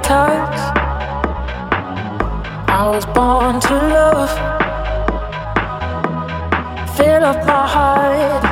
Touch. 0.05 0.59
I 2.69 2.91
was 2.93 3.07
born 3.07 3.59
to 3.59 3.75
love. 3.97 4.33
Fill 6.95 7.25
up 7.25 7.47
my 7.47 7.67
heart. 7.67 8.45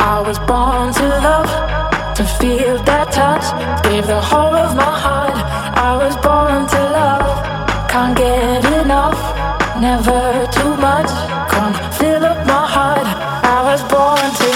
I 0.00 0.22
was 0.26 0.38
born 0.38 0.94
to 0.94 1.06
love, 1.28 1.50
to 2.16 2.24
feel 2.38 2.82
that 2.84 3.12
touch. 3.12 3.46
give 3.84 4.06
the 4.06 4.18
whole 4.18 4.56
of 4.56 4.74
my 4.74 4.94
heart. 5.04 5.36
I 5.76 5.98
was 6.02 6.16
born 6.16 6.66
to 6.74 6.80
love. 6.98 7.28
Can't 7.90 8.16
get 8.16 8.64
enough, 8.82 9.20
never 9.78 10.48
too 10.50 10.72
much. 10.78 11.10
Come 11.52 11.74
fill 11.98 12.24
up 12.24 12.46
my 12.46 12.64
heart. 12.74 13.06
I 13.56 13.58
was 13.68 13.82
born 13.92 14.28
to. 14.40 14.50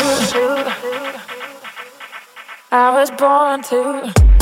I 2.70 2.88
was 2.96 3.10
born 3.10 3.62
to. 3.64 4.41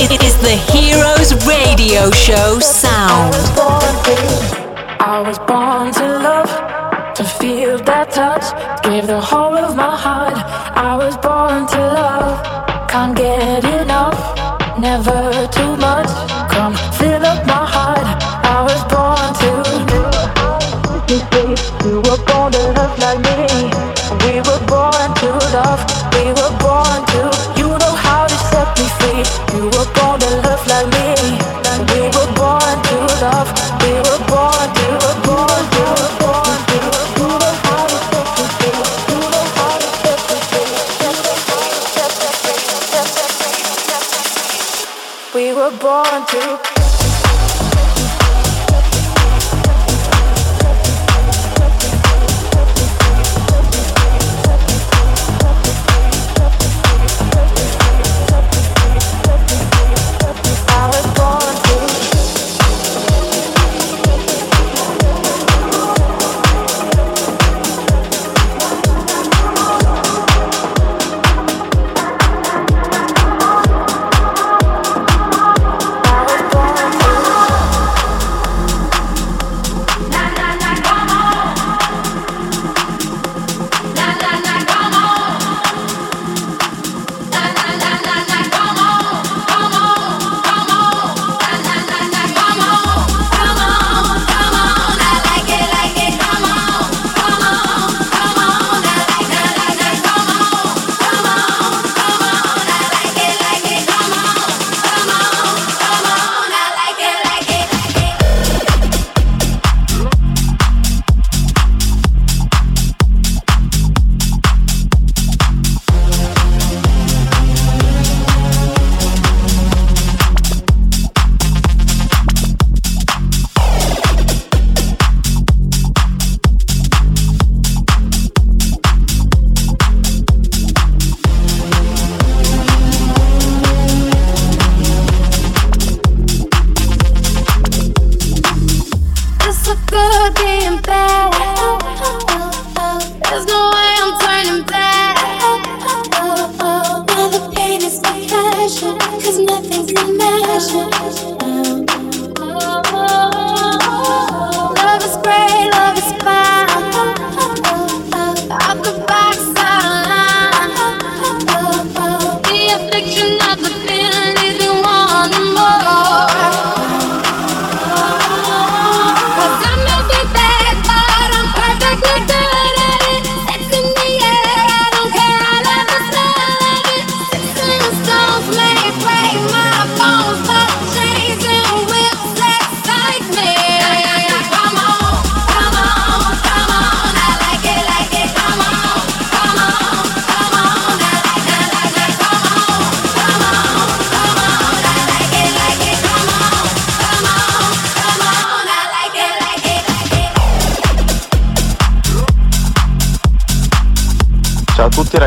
It 0.00 0.22
is 0.22 0.36
the 0.38 0.54
Heroes 0.72 1.34
Radio 1.44 2.08
Show 2.12 2.60
sound. 2.60 3.34
I 5.00 5.20
was 5.26 5.40
born 5.40 5.92
to 5.94 6.06
love, 6.22 7.14
to 7.16 7.24
feel 7.24 7.78
that 7.78 8.12
touch, 8.12 8.46
give 8.84 9.08
the 9.08 9.20
whole 9.20 9.47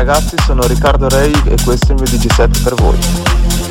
ragazzi, 0.04 0.34
sono 0.44 0.66
Riccardo 0.66 1.08
Rei 1.08 1.32
e 1.44 1.56
questo 1.62 1.92
è 1.92 1.94
il 1.94 2.02
mio 2.02 2.10
DG7 2.10 2.62
per 2.64 2.74
voi. 2.74 3.61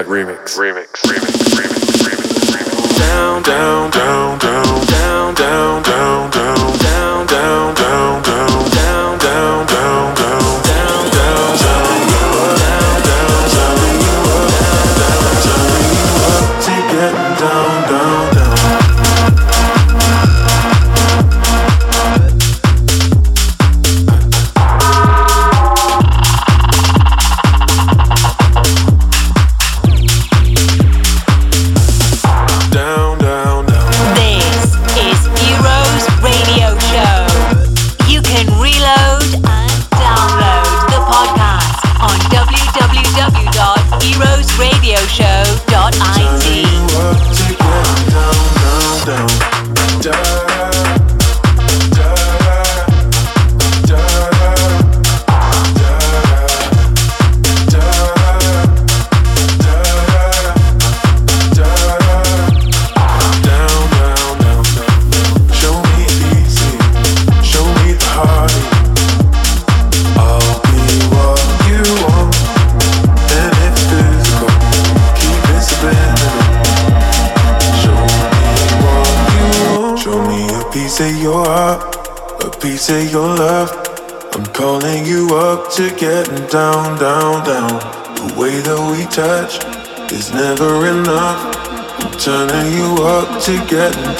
agreement. 0.00 0.33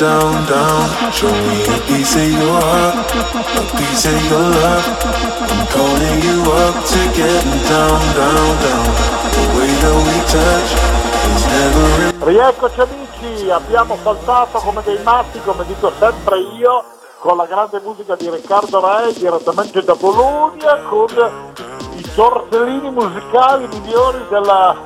Down, 0.05 0.45
down. 0.45 0.85
Show 1.13 1.33
me 1.33 1.65
a 1.65 1.79
piece 1.89 2.15
of 2.17 2.29
your 2.29 2.61
heart, 2.61 3.09
a 3.09 3.65
piece 3.77 4.05
of 4.05 4.21
your 4.29 4.45
love. 4.53 4.85
I'm 5.49 5.65
calling 5.73 6.19
you 6.29 6.39
up 6.65 6.77
to 6.93 7.01
getting 7.17 7.61
down, 7.73 8.01
down, 8.13 8.53
down. 8.65 8.87
The 9.33 9.45
way 9.57 9.73
that 9.81 9.97
we 10.05 10.17
touch 10.29 10.71
is 11.33 11.45
never. 11.49 11.89
Rieccoci 12.21 12.81
amici, 12.81 13.51
abbiamo 13.51 13.97
saltato 14.03 14.59
come 14.59 14.83
dei 14.85 15.01
matti, 15.03 15.41
come 15.43 15.65
dico 15.65 15.91
sempre 15.99 16.39
io 16.61 16.85
con 17.21 17.39
la 17.39 17.47
grande 17.47 17.81
musica 17.83 18.15
di 18.15 18.29
Riccardo 18.29 18.81
Re 18.85 19.15
direttamente 19.15 19.83
da 19.83 19.95
Bologna 19.95 20.83
con 20.87 21.09
i 21.97 22.05
tortellini 22.15 22.91
musicali 22.91 23.67
migliori 23.69 24.21
della, 24.29 24.77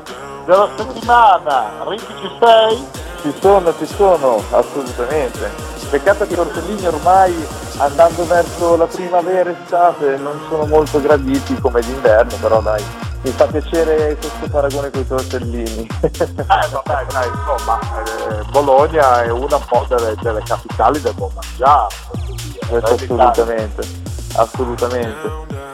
della 0.45 0.69
settimana. 0.77 1.83
Ricky 1.89 2.15
ci 2.21 2.31
sei? 2.41 2.98
Ci 3.21 3.35
sono, 3.41 3.77
ci 3.77 3.87
sono, 3.87 4.43
assolutamente. 4.51 5.51
Peccato 5.91 6.27
che 6.27 6.35
i 6.35 6.37
tortellini 6.37 6.87
ormai 6.87 7.47
andando 7.79 8.27
verso 8.27 8.77
la 8.77 8.87
primavera 8.87 9.51
estate 9.51 10.17
non 10.17 10.39
sono 10.49 10.67
molto 10.67 11.01
graditi 11.01 11.59
come 11.61 11.81
d'inverno, 11.81 12.35
però 12.41 12.61
dai, 12.61 12.85
mi 13.23 13.31
fa 13.31 13.47
piacere 13.47 14.17
questo 14.17 14.49
paragone 14.51 14.91
con 14.91 15.01
i 15.01 15.07
tortellini. 15.07 15.89
eh 16.01 16.13
vabbè 16.17 17.07
dai, 17.11 17.29
insomma, 17.29 17.79
eh, 18.05 18.43
Bologna 18.51 19.23
è 19.23 19.31
una 19.31 19.57
un 19.57 19.65
po' 19.67 19.85
delle, 19.89 20.15
delle 20.21 20.43
capitali 20.45 21.01
del 21.01 21.15
buon 21.15 21.31
mangiare 21.35 21.95
questo 22.69 22.95
assolutamente, 22.95 23.89
assolutamente. 24.37 25.31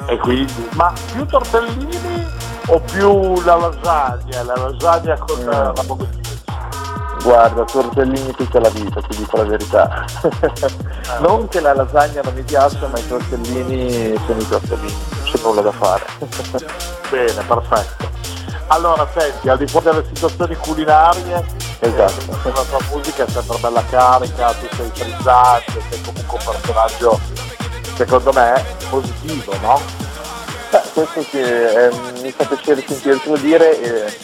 E 0.06 0.18
quindi, 0.18 0.68
ma 0.72 0.92
più 1.12 1.26
tortellini 1.26 2.26
o 2.66 2.80
più 2.80 3.42
la 3.42 3.56
lasagna? 3.56 4.42
La 4.42 4.54
lasagna 4.56 5.18
con 5.18 5.40
mm. 5.40 5.48
la 5.48 5.82
bocchettina? 5.84 6.33
Guarda, 7.24 7.64
tortellini 7.64 8.32
tutta 8.32 8.60
la 8.60 8.68
vita, 8.68 9.00
ti 9.00 9.16
dico 9.16 9.38
la 9.38 9.44
verità. 9.44 10.04
non 11.20 11.48
che 11.48 11.60
la 11.60 11.72
lasagna 11.72 12.20
non 12.22 12.34
mi 12.34 12.42
piaccia, 12.42 12.86
ma 12.88 12.98
i 12.98 13.08
tortellini 13.08 14.14
sono 14.26 14.40
i 14.40 14.46
tortellini, 14.46 14.92
non 15.08 15.22
c'è 15.24 15.40
nulla 15.42 15.62
da 15.62 15.72
fare. 15.72 16.04
Bene, 17.08 17.42
perfetto. 17.46 18.10
Allora, 18.66 19.08
senti, 19.16 19.48
al 19.48 19.56
di 19.56 19.66
fuori 19.66 19.86
delle 19.86 20.04
situazioni 20.12 20.54
culinarie, 20.56 21.46
esatto. 21.78 22.48
eh, 22.48 22.52
la 22.52 22.62
tua 22.62 22.78
musica 22.92 23.24
è 23.24 23.30
sempre 23.30 23.56
bella 23.56 23.84
carica, 23.88 24.52
tu 24.52 24.66
sei 24.76 24.90
frizzante, 24.92 25.80
sei 25.88 26.02
comunque 26.02 26.38
un 26.38 26.44
personaggio, 26.44 27.20
secondo 27.96 28.32
me, 28.34 28.64
positivo, 28.90 29.54
no? 29.62 29.80
Beh, 30.70 30.82
questo 30.92 31.24
che 31.30 31.86
eh, 31.86 31.90
mi 32.20 32.30
fa 32.32 32.44
piacere 32.44 32.84
sentirtelo 32.86 33.36
dire 33.38 33.80
e 33.80 34.18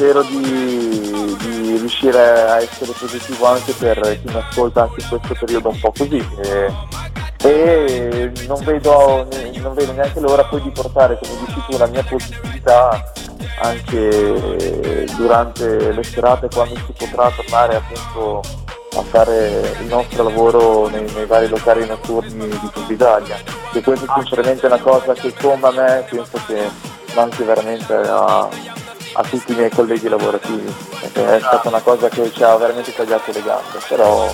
spero 0.00 0.22
di, 0.22 1.36
di, 1.40 1.76
riuscire 1.76 2.18
a 2.18 2.56
essere 2.62 2.92
positivo 2.98 3.44
anche 3.44 3.74
per 3.74 4.00
chi 4.00 4.32
mi 4.32 4.34
ascolta 4.34 4.84
anche 4.84 5.02
in 5.02 5.08
questo 5.08 5.36
periodo 5.38 5.68
un 5.68 5.78
po' 5.78 5.92
così. 5.94 6.26
E, 6.42 6.72
e 7.42 8.32
non, 8.46 8.64
vedo, 8.64 9.28
non 9.56 9.74
vedo 9.74 9.92
neanche 9.92 10.20
l'ora 10.20 10.42
poi 10.44 10.62
di 10.62 10.70
portare, 10.70 11.18
come 11.20 11.44
dici 11.44 11.62
tu, 11.68 11.76
la 11.76 11.86
mia 11.86 12.02
positività 12.02 13.12
anche 13.60 15.06
durante 15.16 15.92
le 15.92 16.02
serate 16.02 16.48
quando 16.48 16.76
si 16.76 16.92
potrà 16.96 17.30
tornare 17.36 17.76
appunto 17.76 18.40
a 18.96 19.02
fare 19.02 19.76
il 19.80 19.86
nostro 19.86 20.22
lavoro 20.22 20.88
nei, 20.88 21.04
nei 21.12 21.26
vari 21.26 21.46
locali 21.46 21.86
notturni 21.86 22.48
di 22.48 22.70
tutta 22.72 22.90
Italia. 22.90 23.36
E 23.74 23.82
questa 23.82 24.06
è 24.06 24.12
sinceramente 24.14 24.64
una 24.64 24.80
cosa 24.80 25.12
che 25.12 25.34
come 25.34 25.66
a 25.66 25.70
me 25.72 26.06
penso 26.08 26.40
che 26.46 26.88
ma 27.14 27.22
anche 27.22 27.42
veramente 27.42 27.92
a, 27.92 28.48
a 29.14 29.22
tutti 29.22 29.52
i 29.52 29.54
miei 29.56 29.70
colleghi 29.70 30.08
lavorativi, 30.08 30.74
perché 31.00 31.36
è 31.36 31.40
stata 31.40 31.68
una 31.68 31.80
cosa 31.80 32.08
che 32.08 32.30
ci 32.32 32.42
ha 32.42 32.56
veramente 32.56 32.94
tagliato 32.94 33.32
le 33.32 33.42
gambe, 33.42 33.78
però 33.88 34.32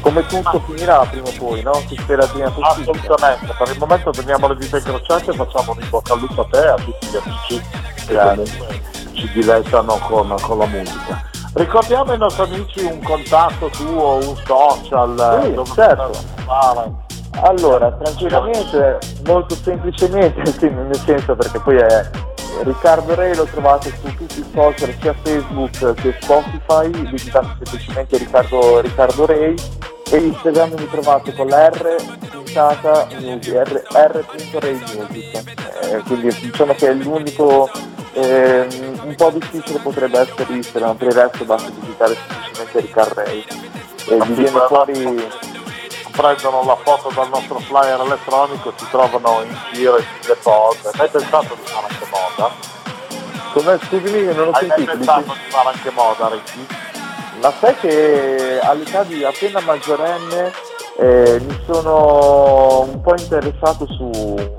come 0.00 0.24
tutto 0.26 0.62
finirà 0.66 1.04
prima 1.10 1.28
o 1.28 1.32
poi, 1.36 1.62
no? 1.62 1.74
Si 1.88 1.96
spera 1.98 2.26
prima 2.26 2.50
possibile. 2.50 2.90
Assolutamente, 2.90 3.54
per 3.58 3.68
il 3.68 3.78
momento 3.78 4.10
teniamo 4.10 4.48
le 4.48 4.56
dita 4.56 4.76
incrociate 4.76 5.30
e 5.30 5.34
facciamo 5.34 5.72
un 5.72 5.82
in 5.82 5.88
bocca 5.88 6.12
al 6.12 6.20
lupo 6.20 6.40
a 6.42 6.46
te 6.50 6.62
e 6.62 6.68
a 6.68 6.74
tutti 6.74 7.06
gli 7.06 7.16
amici 7.16 7.62
che 8.06 8.44
ci 9.14 9.30
dilettano 9.32 9.98
con, 9.98 10.34
con 10.40 10.58
la 10.58 10.66
musica. 10.66 11.28
Ricordiamo 11.54 12.12
ai 12.12 12.18
nostri 12.18 12.42
amici 12.42 12.84
un 12.84 13.02
contatto 13.02 13.68
tuo, 13.70 14.16
un 14.16 14.36
social, 14.44 15.40
Sì, 15.42 15.54
dove 15.54 15.70
certo. 15.74 16.10
Allora, 17.42 17.90
tranquillamente, 17.92 18.98
molto 19.24 19.54
semplicemente, 19.56 20.46
sì, 20.56 20.68
nel 20.68 20.96
senso 21.04 21.34
perché 21.34 21.58
poi 21.58 21.76
è 21.76 22.10
Riccardo 22.62 23.14
Ray 23.14 23.34
lo 23.34 23.44
trovate 23.44 23.92
su 24.00 24.14
tutti 24.16 24.40
i 24.40 24.44
social, 24.52 24.94
sia 25.00 25.14
Facebook 25.22 25.94
che 25.94 26.16
Spotify, 26.20 26.90
digitate 26.90 27.48
semplicemente 27.64 28.18
Riccardo, 28.18 28.80
Riccardo 28.80 29.26
Ray 29.26 29.54
e 30.10 30.16
Instagram 30.16 30.74
mi 30.78 30.88
trovate 30.88 31.34
con 31.34 31.48
la 31.48 31.68
R 31.68 31.96
puntata 32.30 33.08
music. 33.18 33.82
Eh, 35.82 35.98
quindi 36.06 36.34
diciamo 36.40 36.74
che 36.74 36.88
è 36.88 36.94
l'unico 36.94 37.68
ehm, 38.14 39.00
un 39.04 39.14
po' 39.16 39.30
difficile 39.30 39.78
potrebbe 39.80 40.20
essere 40.20 40.54
Instagram, 40.54 40.96
per 40.96 41.08
il 41.08 41.14
resto 41.14 41.44
basta 41.44 41.70
digitare 41.80 42.14
semplicemente 42.14 42.80
Riccardo 42.80 43.14
Ray 43.14 43.44
e 44.08 44.24
vi 44.24 44.32
viene 44.34 44.58
fuori 44.68 45.24
prendono 46.16 46.64
la 46.64 46.76
foto 46.82 47.10
dal 47.14 47.28
nostro 47.28 47.58
flyer 47.60 48.00
elettronico, 48.00 48.72
ci 48.76 48.86
trovano 48.90 49.42
in 49.42 49.56
giro 49.72 49.98
in 49.98 50.04
le 50.26 50.36
cose. 50.42 50.90
Hai 50.96 51.08
pensato 51.08 51.54
di 51.54 51.62
fare 51.64 51.86
anche 51.88 52.06
moda? 52.10 52.50
Come 53.52 53.78
scusami, 53.84 54.24
non 54.34 54.48
ho 54.48 54.50
Hai 54.50 54.66
sentito. 54.66 54.92
pensato 54.92 55.20
dici- 55.22 55.38
di 55.44 55.50
fare 55.50 55.68
anche 55.68 55.90
moda, 55.90 56.28
Ricky? 56.28 56.66
Ma 57.40 57.52
sai 57.60 57.76
che 57.78 58.58
all'età 58.62 59.02
di 59.04 59.22
appena 59.24 59.60
maggiorenne 59.60 60.52
eh, 60.98 61.38
mi 61.46 61.62
sono 61.66 62.80
un 62.80 63.00
po' 63.02 63.14
interessato 63.16 63.86
su, 63.86 64.10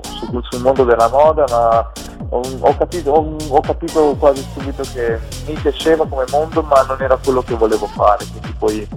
su- 0.02 0.40
sul 0.48 0.60
mondo 0.62 0.84
della 0.84 1.08
moda, 1.08 1.44
ma 1.50 1.92
ho, 2.30 2.40
ho 2.60 2.76
capito, 2.76 3.10
ho, 3.10 3.36
ho 3.48 3.60
capito 3.60 4.14
quasi 4.16 4.46
subito 4.54 4.82
che 4.92 5.18
mi 5.46 5.54
piaceva 5.54 6.06
come 6.06 6.24
mondo, 6.30 6.62
ma 6.62 6.82
non 6.82 7.02
era 7.02 7.16
quello 7.22 7.42
che 7.42 7.54
volevo 7.54 7.86
fare, 7.88 8.24
quindi 8.30 8.52
poi 8.56 8.88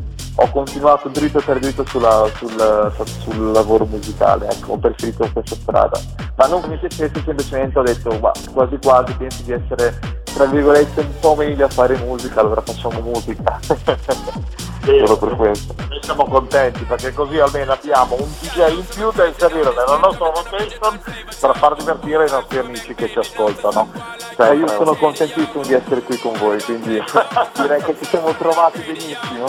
ho 0.42 0.50
continuato 0.52 1.10
dritto 1.10 1.40
per 1.40 1.60
dritto 1.60 1.86
sulla- 1.86 2.30
sul, 2.36 2.92
sul 3.22 3.52
lavoro 3.52 3.86
musicale, 3.86 4.48
ecco, 4.50 4.74
ho 4.74 4.78
preferito 4.78 5.30
questa 5.32 5.56
strada. 5.56 6.00
Ma 6.36 6.48
non 6.48 6.64
mi 6.68 6.78
piacesse, 6.78 7.22
semplicemente 7.24 7.78
ho 7.78 7.84
detto, 7.84 8.10
ma 8.20 8.32
quasi 8.54 8.78
quasi 8.82 9.14
penso 9.14 9.44
di 9.44 9.52
essere, 9.52 10.00
tra 10.34 10.46
virgolette, 10.46 11.02
un 11.02 11.20
po' 11.20 11.36
meglio 11.36 11.66
a 11.66 11.70
fare 11.70 11.96
musica, 11.98 12.40
allora 12.40 12.62
facciamo 12.62 13.00
musica. 13.02 13.60
Solo 14.84 15.16
per 15.18 15.36
questo. 15.36 15.76
Noi 15.88 16.00
siamo 16.02 16.26
contenti 16.26 16.84
perché 16.86 17.14
così 17.14 17.38
almeno 17.38 17.74
abbiamo 17.74 18.16
un 18.16 18.28
DJ 18.40 18.78
in 18.78 18.86
più 18.86 19.12
da 19.12 19.26
inserire 19.26 19.70
nella 19.70 19.98
nostra 19.98 20.32
location 20.34 21.00
per 21.40 21.56
far 21.56 21.76
divertire 21.76 22.26
i 22.26 22.32
nostri 22.32 22.58
amici 22.58 22.96
che 22.96 23.08
ci 23.08 23.20
ascoltano. 23.20 23.92
Cioè, 24.36 24.54
io 24.54 24.68
sono 24.68 24.96
contentissimo 24.96 25.64
di 25.64 25.74
essere 25.74 26.02
qui 26.02 26.18
con 26.18 26.34
voi, 26.40 26.60
quindi 26.64 27.00
direi 27.62 27.84
che 27.84 27.96
ci 28.00 28.06
siamo 28.06 28.34
trovati 28.34 28.80
benissimo. 28.80 29.46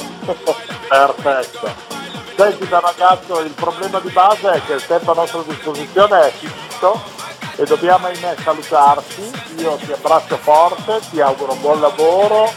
Perfetto. 0.92 1.70
Senti 2.36 2.68
da 2.68 2.80
ragazzo, 2.80 3.40
il 3.40 3.52
problema 3.52 3.98
di 4.00 4.10
base 4.10 4.52
è 4.52 4.62
che 4.66 4.74
il 4.74 4.84
tempo 4.84 5.12
a 5.12 5.14
nostra 5.14 5.40
disposizione 5.40 6.26
è 6.26 6.30
finito 6.32 7.00
e 7.56 7.64
dobbiamo 7.64 8.08
ahimè 8.08 8.34
salutarci. 8.42 9.30
Io 9.56 9.76
ti 9.76 9.90
abbraccio 9.90 10.36
forte, 10.36 11.00
ti 11.08 11.22
auguro 11.22 11.54
buon 11.54 11.80
lavoro, 11.80 12.52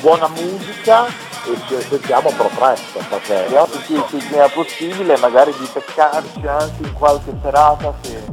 buona 0.00 0.26
musica 0.26 1.06
e 1.06 1.56
ci 1.68 1.80
sentiamo 1.88 2.32
per 2.36 2.50
presto 2.58 2.98
perché 3.08 3.46
che 3.46 3.66
sì, 3.86 3.92
il 3.92 4.24
prima 4.24 4.48
possibile, 4.48 5.16
magari 5.18 5.54
di 5.56 5.70
beccarci 5.72 6.44
anche 6.44 6.82
in 6.82 6.92
qualche 6.92 7.32
serata 7.40 7.94
se, 8.00 8.24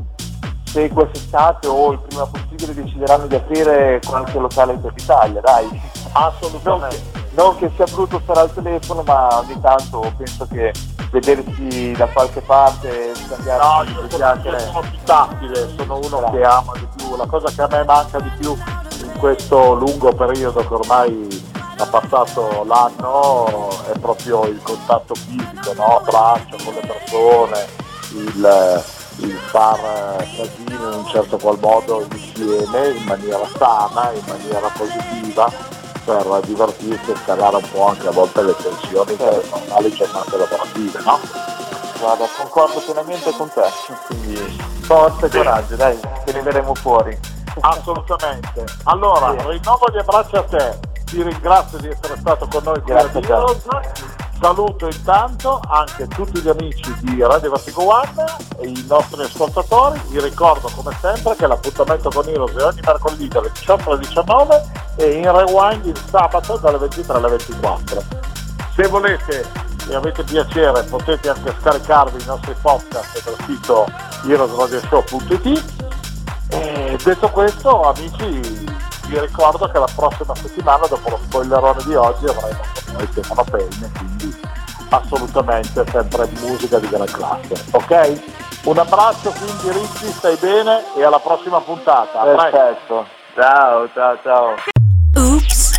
se 0.64 0.90
quest'estate 0.90 1.68
o 1.68 1.92
il 1.92 2.00
prima 2.00 2.26
possibile 2.26 2.74
decideranno 2.74 3.28
di 3.28 3.36
aprire 3.36 4.02
qualche 4.04 4.40
locale 4.40 4.74
per 4.78 4.94
l'Italia, 4.96 5.42
dai. 5.42 5.82
assolutamente. 6.14 7.23
Non 7.36 7.58
che 7.58 7.72
sia 7.76 7.86
brutto 7.86 8.20
stare 8.24 8.42
al 8.42 8.54
telefono, 8.54 9.02
ma 9.02 9.40
ogni 9.40 9.60
tanto 9.60 10.14
penso 10.18 10.48
che 10.52 10.72
vedersi 11.10 11.92
da 11.94 12.08
qualche 12.08 12.42
parte, 12.42 13.12
No, 13.14 13.26
scambiarsi 13.28 13.94
io 13.94 14.02
due 14.02 14.10
sono, 14.10 14.36
io 14.44 14.60
sono 14.60 14.82
più 14.82 15.00
tattile, 15.04 15.70
sono 15.76 16.00
uno 16.04 16.30
che 16.32 16.44
ama 16.44 16.74
di 16.74 16.88
più. 16.96 17.16
La 17.16 17.26
cosa 17.26 17.50
che 17.50 17.62
a 17.62 17.68
me 17.72 17.84
manca 17.86 18.20
di 18.20 18.32
più 18.40 18.56
in 19.02 19.12
questo 19.18 19.74
lungo 19.74 20.14
periodo 20.14 20.60
che 20.60 20.74
ormai 20.74 21.44
ha 21.78 21.86
passato 21.88 22.64
l'anno 22.66 23.70
è 23.92 23.98
proprio 24.00 24.46
il 24.46 24.60
contatto 24.62 25.16
fisico, 25.16 25.74
no? 25.76 25.98
Abbraccio 25.98 26.58
con 26.64 26.74
le 26.74 26.82
persone, 26.82 27.68
il, 28.12 28.84
il 29.18 29.32
far 29.32 30.18
casino 30.18 30.92
in 30.92 30.98
un 31.00 31.06
certo 31.08 31.38
qual 31.38 31.58
modo 31.60 32.06
insieme, 32.12 32.90
in 32.90 33.04
maniera 33.06 33.48
sana, 33.58 34.12
in 34.12 34.24
maniera 34.28 34.68
positiva 34.78 35.82
per 36.06 36.40
divertirsi 36.46 37.12
e 37.12 37.16
scalare 37.24 37.56
un 37.56 37.70
po' 37.72 37.88
anche 37.88 38.08
a 38.08 38.12
volte 38.12 38.44
le 38.44 38.56
tensioni 38.56 39.16
delle 39.16 39.44
normali 39.50 39.94
giornate 39.94 40.38
lavorative, 40.38 41.00
no? 41.04 41.20
Guarda, 42.00 42.26
concordo 42.38 42.80
pienamente 42.80 43.32
con 43.32 43.50
te, 43.54 43.64
quindi 44.08 44.36
forza 44.82 45.26
e 45.26 45.30
coraggio, 45.30 45.76
dai, 45.76 46.00
che 46.26 46.34
ne 46.34 46.42
verremo 46.42 46.76
fuori. 46.76 47.18
Assolutamente. 47.60 48.66
Allora, 48.84 49.32
rinnovo 49.48 49.86
gli 49.92 49.98
abbracci 49.98 50.36
a 50.36 50.44
te, 50.44 50.80
ti 51.06 51.22
ringrazio 51.22 51.78
di 51.78 51.88
essere 51.88 52.18
stato 52.18 52.48
con 52.48 52.64
noi 52.64 52.82
Grazie 52.84 53.20
a 53.20 53.54
te. 53.54 54.23
Saluto 54.40 54.88
intanto 54.88 55.62
anche 55.68 56.08
tutti 56.08 56.42
gli 56.42 56.50
amici 56.50 56.94
di 57.00 57.22
Radio 57.22 57.52
Vertigo 57.52 57.88
One 57.88 58.26
e 58.58 58.68
i 58.68 58.86
nostri 58.88 59.24
ascoltatori. 59.24 60.02
Vi 60.10 60.20
ricordo 60.20 60.70
come 60.76 60.96
sempre 61.00 61.36
che 61.36 61.48
l'appuntamento 61.48 62.10
con 62.10 62.28
Heroes 62.28 62.56
è 62.56 62.64
ogni 62.64 62.82
mercoledì 62.86 63.28
dalle 63.28 63.52
18 63.52 63.90
alle 63.90 64.00
19 64.00 64.72
e 64.98 65.12
in 65.12 65.32
rewind 65.32 65.86
il 65.86 66.02
sabato 66.10 66.58
dalle 66.58 66.78
23 66.78 67.18
alle 67.18 67.30
24. 67.30 68.04
Se 68.76 68.88
volete 68.88 69.50
e 69.90 69.96
avete 69.96 70.24
piacere 70.24 70.84
potete 70.84 71.30
anche 71.30 71.54
scaricarvi 71.60 72.22
i 72.22 72.26
nostri 72.26 72.56
podcast 72.62 73.24
dal 73.24 73.36
sito 73.46 73.86
heroesradioshow.it 74.26 75.64
e 76.50 76.98
detto 77.04 77.30
questo, 77.30 77.82
amici, 77.82 78.66
vi 79.08 79.20
ricordo 79.20 79.68
che 79.68 79.80
la 79.80 79.88
prossima 79.96 80.36
settimana, 80.36 80.86
dopo 80.88 81.10
lo 81.10 81.20
spoilerone 81.24 81.84
di 81.84 81.96
oggi, 81.96 82.26
avremo 82.26 82.62
con 82.86 82.94
noi 82.94 83.08
Stefano 83.12 83.44
Penne, 83.44 83.92
quindi 83.98 84.42
assolutamente 84.90 85.86
sempre 85.90 86.30
musica 86.40 86.80
di 86.80 86.88
gran 86.88 87.06
classe, 87.06 87.66
ok? 87.72 88.22
Un 88.64 88.78
abbraccio 88.78 89.32
quindi 89.32 89.80
Ricci, 89.80 90.08
stai 90.12 90.38
bene 90.38 90.84
e 90.96 91.04
alla 91.04 91.20
prossima 91.20 91.60
puntata. 91.60 92.24
Perfetto, 92.24 93.06
ciao, 93.36 93.90
ciao, 93.94 94.18
ciao. 94.24 94.83